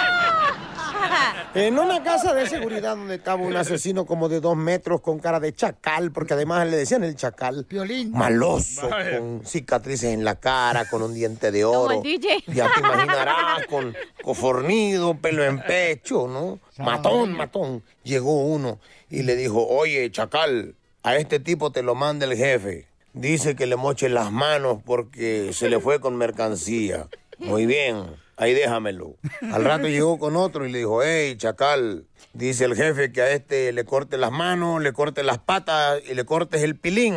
[1.54, 5.38] En una casa de seguridad donde estaba un asesino como de dos metros con cara
[5.40, 7.66] de chacal, porque además le decían el chacal.
[8.10, 9.18] Maloso, Vaya.
[9.18, 11.94] con cicatrices en la cara, con un diente de Como oro.
[11.96, 12.44] el DJ.
[12.48, 16.58] Ya te imaginarás, con, con fornido, pelo en pecho, ¿no?
[16.82, 17.82] Matón, matón.
[18.02, 18.78] Llegó uno
[19.10, 22.86] y le dijo, oye, chacal, a este tipo te lo manda el jefe.
[23.12, 27.08] Dice que le moche las manos porque se le fue con mercancía.
[27.38, 28.06] Muy bien,
[28.36, 29.16] ahí déjamelo.
[29.52, 33.30] Al rato llegó con otro y le dijo, hey, chacal, dice el jefe que a
[33.30, 37.16] este le corte las manos, le corte las patas y le cortes el pilín.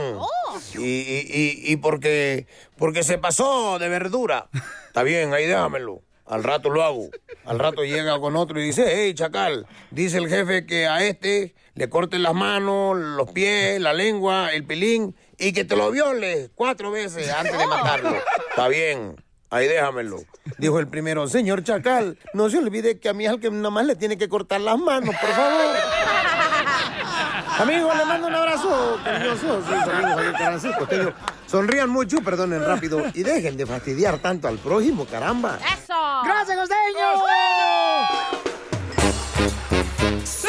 [0.77, 2.47] Y, y, y, y porque,
[2.77, 4.49] porque se pasó de verdura.
[4.87, 6.01] Está bien, ahí déjamelo.
[6.25, 7.09] Al rato lo hago.
[7.45, 11.53] Al rato llega con otro y dice, hey, chacal, dice el jefe que a este
[11.75, 16.49] le corten las manos, los pies, la lengua, el pilín y que te lo viole
[16.55, 18.15] cuatro veces antes de matarlo.
[18.49, 19.23] Está bien,
[19.55, 20.23] ahí déjamelo.
[20.57, 23.85] Dijo el primero, señor chacal, no se olvide que a mí es al que nomás
[23.85, 25.75] le tiene que cortar las manos, por favor.
[27.57, 29.63] Amigo, le mando un abrazo cariñoso.
[30.61, 31.13] Sí, costeño.
[31.47, 35.57] Sonrían mucho, perdonen rápido y dejen de fastidiar tanto al prójimo, caramba.
[35.59, 35.93] ¡Eso!
[36.25, 37.23] ¡Gracias, costeño!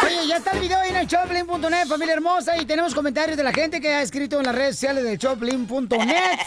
[0.04, 3.44] Oye, ya está el video ahí en el Choplin.net, familia hermosa, y tenemos comentarios de
[3.44, 6.40] la gente que ha escrito en las redes sociales de Choplin.net.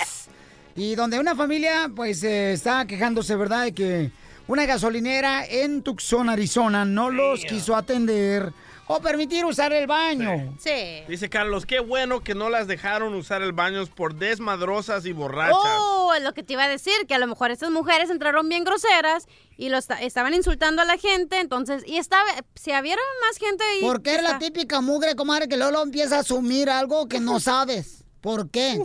[0.79, 4.11] Y donde una familia, pues, eh, está quejándose, ¿verdad?, de que
[4.47, 8.51] una gasolinera en Tucson, Arizona, no los quiso atender
[8.91, 10.55] o permitir usar el baño.
[10.59, 11.03] Sí.
[11.07, 15.55] Dice Carlos, qué bueno que no las dejaron usar el baño por desmadrosas y borrachas.
[15.79, 18.49] Oh, es lo que te iba a decir, que a lo mejor estas mujeres entraron
[18.49, 19.27] bien groseras
[19.57, 22.23] y lo esta- estaban insultando a la gente, entonces, y estaba,
[22.55, 23.81] si había más gente ahí.
[23.81, 27.98] Porque eres la típica mugre, comadre, que luego empieza a asumir algo que no sabes.
[28.21, 28.81] ¿Por qué?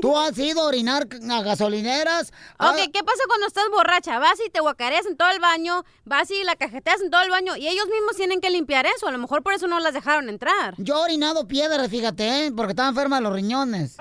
[0.00, 2.32] ¿Tú has ido a orinar a gasolineras?
[2.58, 4.18] Ah, Ok, ¿qué pasa cuando estás borracha?
[4.18, 7.30] Vas y te guacareas en todo el baño, vas y la cajeteas en todo el
[7.30, 9.08] baño y ellos mismos tienen que limpiar eso.
[9.08, 10.74] A lo mejor por eso no las dejaron entrar.
[10.78, 12.52] Yo he orinado piedras, fíjate, ¿eh?
[12.56, 13.96] porque estaba enferma de los riñones.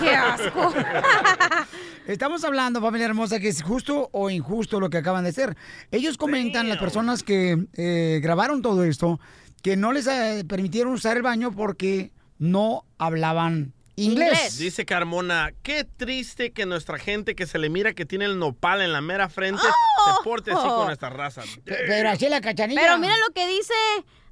[0.00, 0.72] ¡Qué asco!
[2.06, 5.56] Estamos hablando, familia hermosa, que es justo o injusto lo que acaban de hacer.
[5.92, 9.20] Ellos comentan, las personas que eh, grabaron todo esto,
[9.62, 12.10] que no les eh, permitieron usar el baño porque
[12.42, 14.58] no hablaban inglés.
[14.58, 18.82] Dice Carmona, qué triste que nuestra gente que se le mira que tiene el nopal
[18.82, 20.16] en la mera frente ¡Oh!
[20.16, 21.42] se porte así con esta raza.
[21.64, 22.80] Pero así la cachanilla.
[22.80, 23.74] Pero mira lo que dice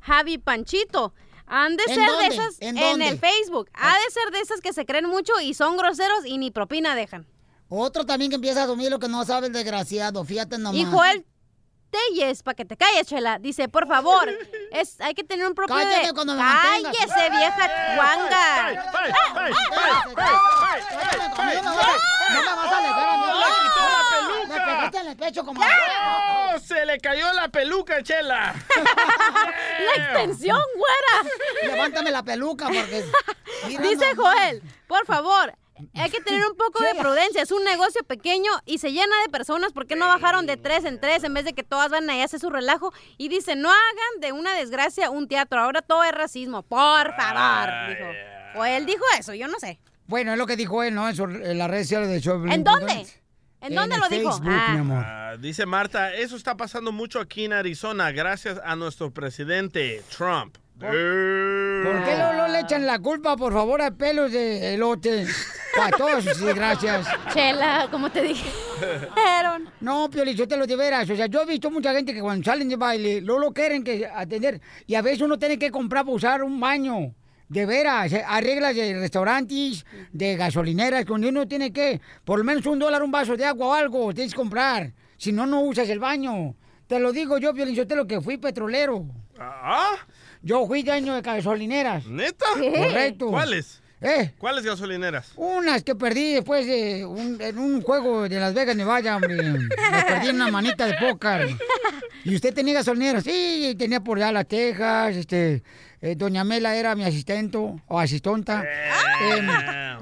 [0.01, 1.15] Javi Panchito.
[1.47, 2.29] Han de ¿En ser dónde?
[2.29, 3.71] de esas ¿En el Facebook.
[3.75, 6.97] Ha de ser de esas que se creen mucho y son groseros y ni propina
[6.97, 7.29] dejan.
[7.69, 10.81] Otro también que empieza a asumir lo que no sabe el desgraciado, fíjate nomás.
[10.81, 11.25] Y Joel
[11.91, 14.29] Telles, para que te calles, Chela, dice, por favor,
[14.71, 16.13] es, hay que tener un propio Cállate de...
[16.13, 16.97] cuando me mantengas.
[16.97, 18.73] ¡Cállese, vieja guanga!
[22.31, 23.27] No me vas a alejar a mí.
[24.49, 25.61] Me pegaste en el pecho como...
[25.61, 26.59] ¡Oh!
[26.61, 28.55] ¡Se le cayó la peluca, Chela!
[28.77, 31.31] ¡La extensión, güera!
[31.63, 33.05] Levántame la peluca porque...
[33.67, 34.15] Mira Dice.
[34.17, 35.55] Joel, por favor,
[35.95, 37.43] hay que tener un poco de prudencia.
[37.43, 39.73] Es un negocio pequeño y se llena de personas.
[39.73, 42.21] ¿Por qué no bajaron de tres en tres en vez de que todas van ahí
[42.21, 42.93] a hacer su relajo?
[43.19, 45.61] Y dice, no hagan de una desgracia un teatro.
[45.61, 46.63] Ahora todo es racismo.
[46.63, 48.11] Por favor, dijo.
[48.55, 49.79] Joel dijo eso, yo no sé.
[50.07, 51.09] Bueno, es lo que dijo él, ¿no?
[51.09, 52.53] En, su- en las redes sociales de Choplin.
[52.53, 53.07] ¿En dónde?
[53.61, 54.31] ¿En dónde lo dijo?
[54.45, 54.69] Ah.
[54.73, 55.05] mi amor.
[55.07, 60.57] Ah, dice Marta, eso está pasando mucho aquí en Arizona gracias a nuestro presidente Trump.
[60.81, 65.27] ¿Por qué no, no le echan la culpa, por favor, a pelos de elote?
[65.77, 67.07] Para todos, sí, gracias.
[67.33, 68.49] Chela, como te dije.
[69.81, 71.09] No, Piolín, yo te lo de veras.
[71.11, 73.85] O sea, yo he visto mucha gente que cuando salen de baile, no lo quieren
[73.85, 74.61] que atender.
[74.87, 77.15] Y a veces uno tiene que comprar para usar un baño.
[77.49, 82.45] De veras, eh, hay reglas de restaurantes, de gasolineras, donde uno tiene que, por lo
[82.45, 84.93] menos un dólar, un vaso de agua o algo, tienes que comprar.
[85.17, 86.55] Si no, no usas el baño.
[86.87, 89.05] Te lo digo yo, Piolín, yo te lo que fui petrolero.
[89.39, 89.97] ¿Ah?
[90.43, 92.07] Yo fui dueño de gasolineras.
[92.07, 92.47] ¿Neta?
[92.55, 93.27] Correcto.
[93.29, 93.81] ¿Cuáles?
[94.03, 94.33] ¿Eh?
[94.39, 95.33] ¿Cuáles gasolineras?
[95.37, 99.37] Unas que perdí después de un, en un juego de Las Vegas, Nevada, hombre.
[99.91, 101.49] Las perdí en una manita de póker.
[102.25, 103.21] ¿Y usted tenía gasolinera?
[103.21, 105.63] Sí, tenía por allá las Texas, este...
[106.01, 108.65] eh, Doña Mela era mi asistente o asistonta.
[109.23, 109.47] Em,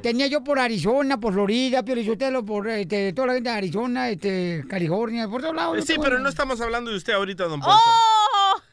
[0.03, 4.65] tenía yo por Arizona, por Florida, Piolichotelo, por este, toda la gente de Arizona, este,
[4.69, 5.79] California, por todos lados.
[5.79, 7.75] Eh, Sí, pero no estamos hablando de usted ahorita, don Poncho.
[7.77, 8.18] ¡Oh!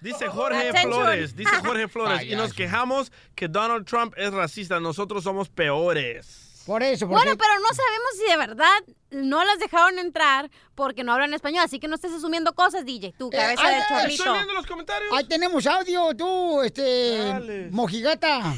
[0.05, 0.93] Dice Jorge Attention.
[0.93, 6.61] Flores, dice Jorge Flores, y nos quejamos que Donald Trump es racista, nosotros somos peores.
[6.67, 11.13] Por eso, Bueno, pero no sabemos si de verdad no las dejaron entrar porque no
[11.13, 11.63] hablan español.
[11.63, 14.23] Así que no estés asumiendo cosas, DJ, tu cabeza ay, de ay, chorlito.
[14.23, 15.13] Estoy viendo los comentarios.
[15.13, 17.69] Ahí tenemos audio, tú, este, Dale.
[17.71, 18.53] mojigata.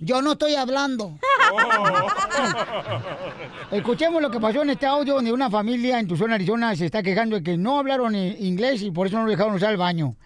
[0.00, 1.18] Yo no estoy hablando.
[3.72, 7.02] Escuchemos lo que pasó en este audio donde una familia en Tucson, Arizona, se está
[7.02, 9.76] quejando de que no hablaron eh, inglés y por eso no lo dejaron usar el
[9.76, 10.16] baño.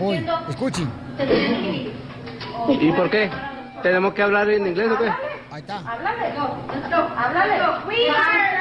[0.00, 0.88] Uy, escuchen.
[2.68, 3.30] ¿Y por qué?
[3.82, 5.08] ¿Tenemos que hablar en inglés o qué?
[5.50, 5.78] Ahí está.
[5.78, 7.86] Háblale, go, let's go, háblale.
[7.86, 8.58] We are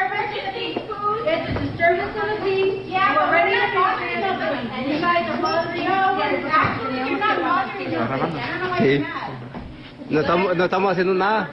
[1.27, 2.87] It's a disturbance of the peace.
[2.87, 4.15] Yeah, we're ready to talk to you.
[4.15, 6.17] And you guys are bothering us.
[6.17, 8.09] Yes, actually, you're not bothering us.
[8.09, 8.31] I don't
[8.61, 8.91] know why Sí.
[8.93, 9.31] you're mad.
[10.09, 11.49] No estamos, no estamos haciendo nada.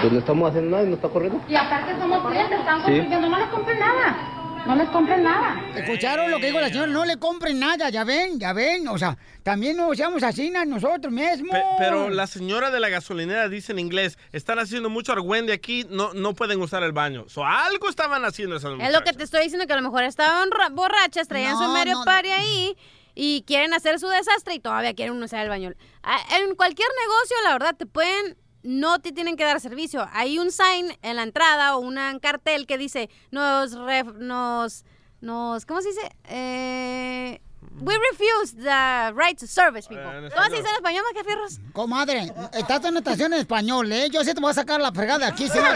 [0.00, 1.40] Pues no estamos haciendo nada y no está corriendo.
[1.48, 2.82] Y aparte somos clientes, están Sí.
[2.92, 4.30] consumiendo, no les compren nada.
[4.66, 5.62] No les compren nada.
[5.76, 6.86] ¿Escucharon lo que dijo la señora?
[6.86, 8.88] No le compren nada, ya ven, ya ven.
[8.88, 11.50] O sea, también nos seamos así nosotros mismos.
[11.50, 15.84] Pe- pero la señora de la gasolinera dice en inglés, están haciendo mucho argüende aquí,
[15.90, 17.26] no, no pueden usar el baño.
[17.28, 18.94] So, algo estaban haciendo esas Es muchachas.
[18.94, 21.74] lo que te estoy diciendo, que a lo mejor estaban ra- borrachas, traían su No,
[21.74, 22.74] medio no, party ahí
[23.14, 25.72] y quieren hacer su desastre y todavía quieren usar el baño.
[26.02, 28.34] Ah, En cualquier negocio, la verdad, te pueden,
[28.64, 30.08] no te tienen que dar servicio.
[30.12, 34.84] Hay un sign en la entrada o un cartel que dice, nos, ref- nos,
[35.20, 36.10] nos, ¿cómo se dice?
[36.24, 37.40] Eh,
[37.80, 40.04] we refuse the right to service people.
[40.34, 41.60] ¿Cómo se dice en español, Macafierros?
[41.72, 44.08] Comadre, estás en estación en español, ¿eh?
[44.10, 45.74] Yo sí te voy a sacar la fregada de aquí, señor.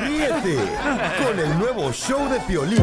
[0.00, 0.58] Ríete
[1.24, 2.82] con el nuevo show de Piolín.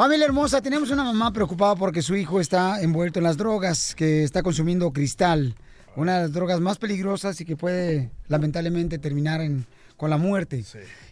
[0.00, 4.22] Familia hermosa, tenemos una mamá preocupada porque su hijo está envuelto en las drogas, que
[4.22, 5.52] está consumiendo cristal,
[5.94, 9.66] una de las drogas más peligrosas y que puede lamentablemente terminar en,
[9.98, 10.62] con la muerte.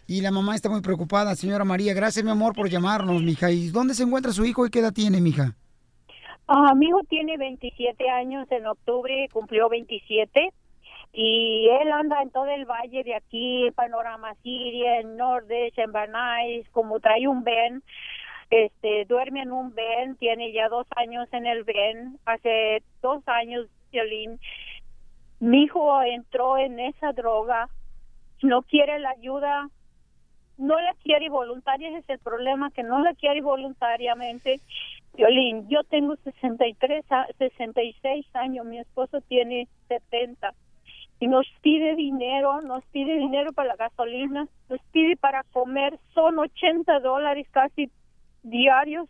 [0.06, 1.92] Y la mamá está muy preocupada, señora María.
[1.92, 3.50] Gracias, mi amor, por llamarnos, mija.
[3.50, 5.54] ¿Y dónde se encuentra su hijo y qué edad tiene, mija?
[6.46, 10.50] Ah, mi hijo tiene 27 años, en octubre cumplió 27
[11.12, 16.66] y él anda en todo el valle de aquí, Panorama City, en Nordes, en Banais,
[16.70, 17.82] como trae un Ben,
[18.50, 23.66] este, duerme en un Ben, tiene ya dos años en el Ben, hace dos años,
[23.92, 24.38] Violín,
[25.40, 27.68] mi hijo entró en esa droga,
[28.42, 29.68] no quiere la ayuda,
[30.56, 34.60] no la quiere voluntaria, ese es el problema, que no la quiere voluntariamente.
[35.14, 40.52] Violín, yo tengo 63, a- 66 años, mi esposo tiene 70
[41.20, 46.38] y nos pide dinero, nos pide dinero para la gasolina, nos pide para comer, son
[46.38, 47.90] 80 dólares casi
[48.42, 49.08] diarios,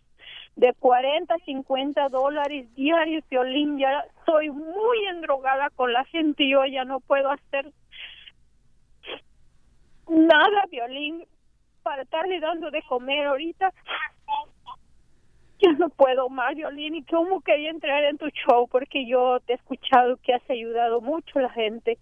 [0.56, 6.64] de 40 a 50 dólares diarios, Violín, ya estoy muy endrogada con la gente, yo
[6.66, 7.72] ya no puedo hacer
[10.08, 11.24] nada, Violín,
[11.82, 13.72] para estarle dando de comer ahorita.
[15.60, 19.54] Ya no puedo más, Violín, y cómo quería entrar en tu show, porque yo te
[19.54, 21.98] he escuchado que has ayudado mucho a la gente,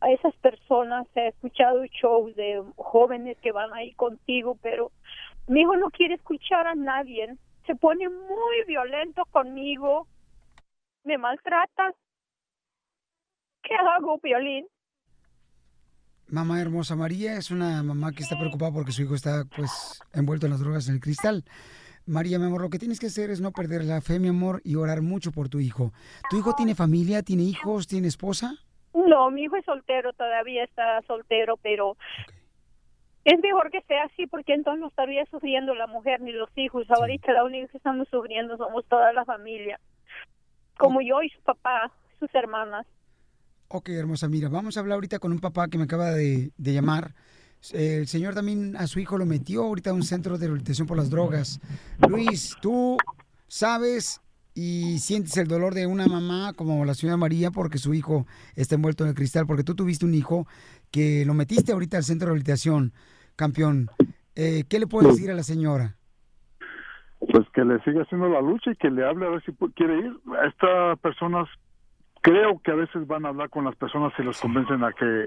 [0.00, 4.90] a esas personas, he escuchado shows de jóvenes que van ahí contigo, pero
[5.48, 7.36] mi hijo no quiere escuchar a nadie,
[7.66, 10.06] se pone muy violento conmigo,
[11.04, 11.92] me maltrata.
[13.62, 14.66] ¿Qué hago, Violín?
[16.28, 20.46] Mamá hermosa María es una mamá que está preocupada porque su hijo está pues envuelto
[20.46, 21.44] en las drogas en el cristal.
[22.06, 24.62] María, mi amor, lo que tienes que hacer es no perder la fe, mi amor,
[24.64, 25.92] y orar mucho por tu hijo.
[26.30, 28.54] ¿Tu hijo tiene familia, tiene hijos, tiene esposa?
[28.94, 31.96] No, mi hijo es soltero, todavía está soltero, pero
[33.24, 36.90] es mejor que sea así porque entonces no estaría sufriendo la mujer ni los hijos.
[36.90, 39.78] Ahorita la única que estamos sufriendo somos toda la familia,
[40.76, 42.86] como yo y su papá, sus hermanas.
[43.68, 46.72] Ok, hermosa, mira, vamos a hablar ahorita con un papá que me acaba de, de
[46.72, 47.14] llamar.
[47.72, 50.96] El señor también a su hijo lo metió ahorita a un centro de rehabilitación por
[50.96, 51.60] las drogas.
[52.08, 52.96] Luis, tú
[53.48, 54.22] sabes
[54.54, 58.74] y sientes el dolor de una mamá como la señora María porque su hijo está
[58.74, 60.48] envuelto en el cristal, porque tú tuviste un hijo
[60.90, 62.92] que lo metiste ahorita al centro de rehabilitación,
[63.36, 63.88] campeón.
[64.34, 65.98] Eh, ¿Qué le puedes decir a la señora?
[67.32, 69.98] pues que le siga haciendo la lucha y que le hable a ver si quiere
[69.98, 70.16] ir.
[70.46, 71.48] Estas personas
[72.20, 75.26] creo que a veces van a hablar con las personas y los convencen a que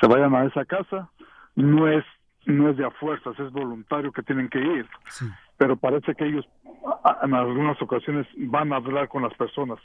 [0.00, 1.10] se vayan a esa casa.
[1.54, 2.04] No es
[2.46, 4.86] no es de a fuerzas, es voluntario que tienen que ir.
[5.56, 6.46] Pero parece que ellos
[7.22, 9.78] en algunas ocasiones van a hablar con las personas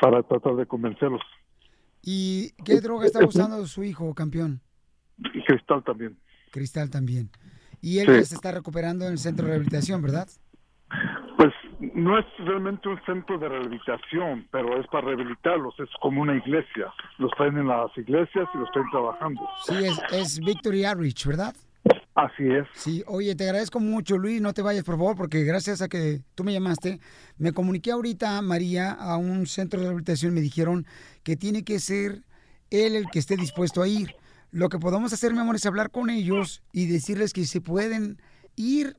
[0.00, 1.22] para tratar de convencerlos.
[2.08, 4.60] ¿Y qué droga está usando su hijo, campeón?
[5.34, 6.16] Y Cristal también.
[6.52, 7.30] Cristal también.
[7.80, 8.12] Y él Sí.
[8.14, 10.28] ya se está recuperando en el centro de rehabilitación, ¿verdad?
[11.36, 11.52] Pues
[11.94, 16.92] no es realmente un centro de rehabilitación, pero es para rehabilitarlos, es como una iglesia.
[17.18, 19.40] Los traen en las iglesias y los traen trabajando.
[19.66, 21.54] Sí, es, es Victory Outreach, ¿verdad?
[22.16, 22.66] Así es.
[22.72, 26.22] Sí, oye, te agradezco mucho, Luis, no te vayas, por favor, porque gracias a que
[26.34, 26.98] tú me llamaste,
[27.36, 30.86] me comuniqué ahorita, María, a un centro de rehabilitación, me dijeron
[31.22, 32.22] que tiene que ser
[32.70, 34.16] él el que esté dispuesto a ir.
[34.50, 38.18] Lo que podemos hacer, mi amor, es hablar con ellos y decirles que se pueden
[38.56, 38.96] ir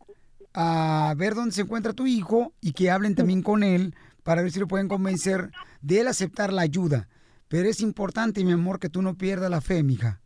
[0.54, 4.52] a ver dónde se encuentra tu hijo y que hablen también con él para ver
[4.52, 5.50] si lo pueden convencer
[5.82, 7.08] de él aceptar la ayuda.
[7.48, 10.22] Pero es importante, mi amor, que tú no pierdas la fe, mija.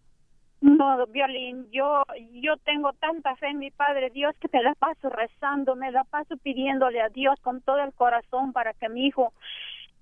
[0.61, 2.03] No, Violín, yo,
[2.33, 6.03] yo tengo tanta fe en mi Padre Dios que me la paso rezando, me la
[6.03, 9.33] paso pidiéndole a Dios con todo el corazón para que mi hijo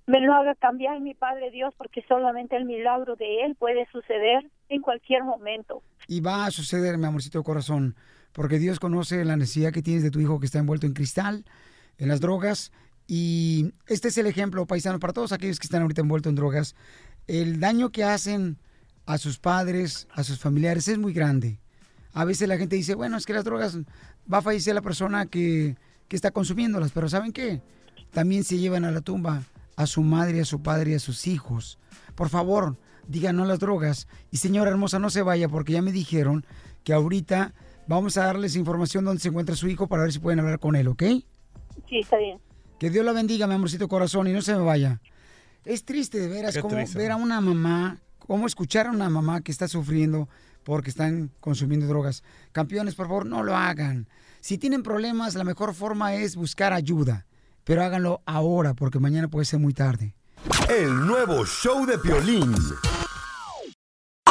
[0.06, 4.50] me lo haga cambiar, mi Padre Dios, porque solamente el milagro de Él puede suceder
[4.68, 5.84] en cualquier momento.
[6.08, 7.96] Y va a suceder, mi amorcito corazón.
[8.34, 11.46] porque Dios conoce la necesidad que tienes de tu hijo que está envuelto en cristal,
[11.98, 12.72] en las drogas.
[13.08, 16.76] Y este es el ejemplo, paisano, para todos aquellos que están ahorita envueltos en drogas.
[17.28, 18.58] El daño que hacen
[19.10, 21.60] a sus padres, a sus familiares, es muy grande.
[22.14, 23.76] A veces la gente dice, bueno, es que las drogas
[24.32, 25.76] va a fallecer la persona que,
[26.08, 27.60] que está consumiéndolas, pero ¿saben qué?
[28.12, 29.42] También se llevan a la tumba
[29.76, 31.80] a su madre, a su padre y a sus hijos.
[32.14, 34.08] Por favor, digan no a las drogas.
[34.30, 36.46] Y señora hermosa, no se vaya porque ya me dijeron
[36.84, 37.56] que ahorita
[37.88, 40.76] vamos a darles información donde se encuentra su hijo para ver si pueden hablar con
[40.76, 41.02] él, ¿ok?
[41.90, 42.38] Sí, está bien.
[42.78, 45.02] Que Dios la bendiga, mi amorcito corazón, y no se me vaya.
[45.66, 49.10] Es triste de veras Qué como triste, ver a una mamá, cómo escuchar a una
[49.10, 50.30] mamá que está sufriendo
[50.64, 52.24] porque están consumiendo drogas.
[52.52, 54.08] Campeones, por favor, no lo hagan.
[54.42, 57.26] Si tienen problemas, la mejor forma es buscar ayuda,
[57.64, 60.16] pero háganlo ahora porque mañana puede ser muy tarde.
[60.70, 62.56] El nuevo show de Piolín.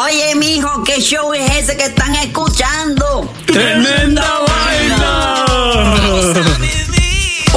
[0.00, 3.28] Oye, mijo, ¿qué show es ese que están escuchando?
[3.46, 5.44] ¡Tremenda vaina!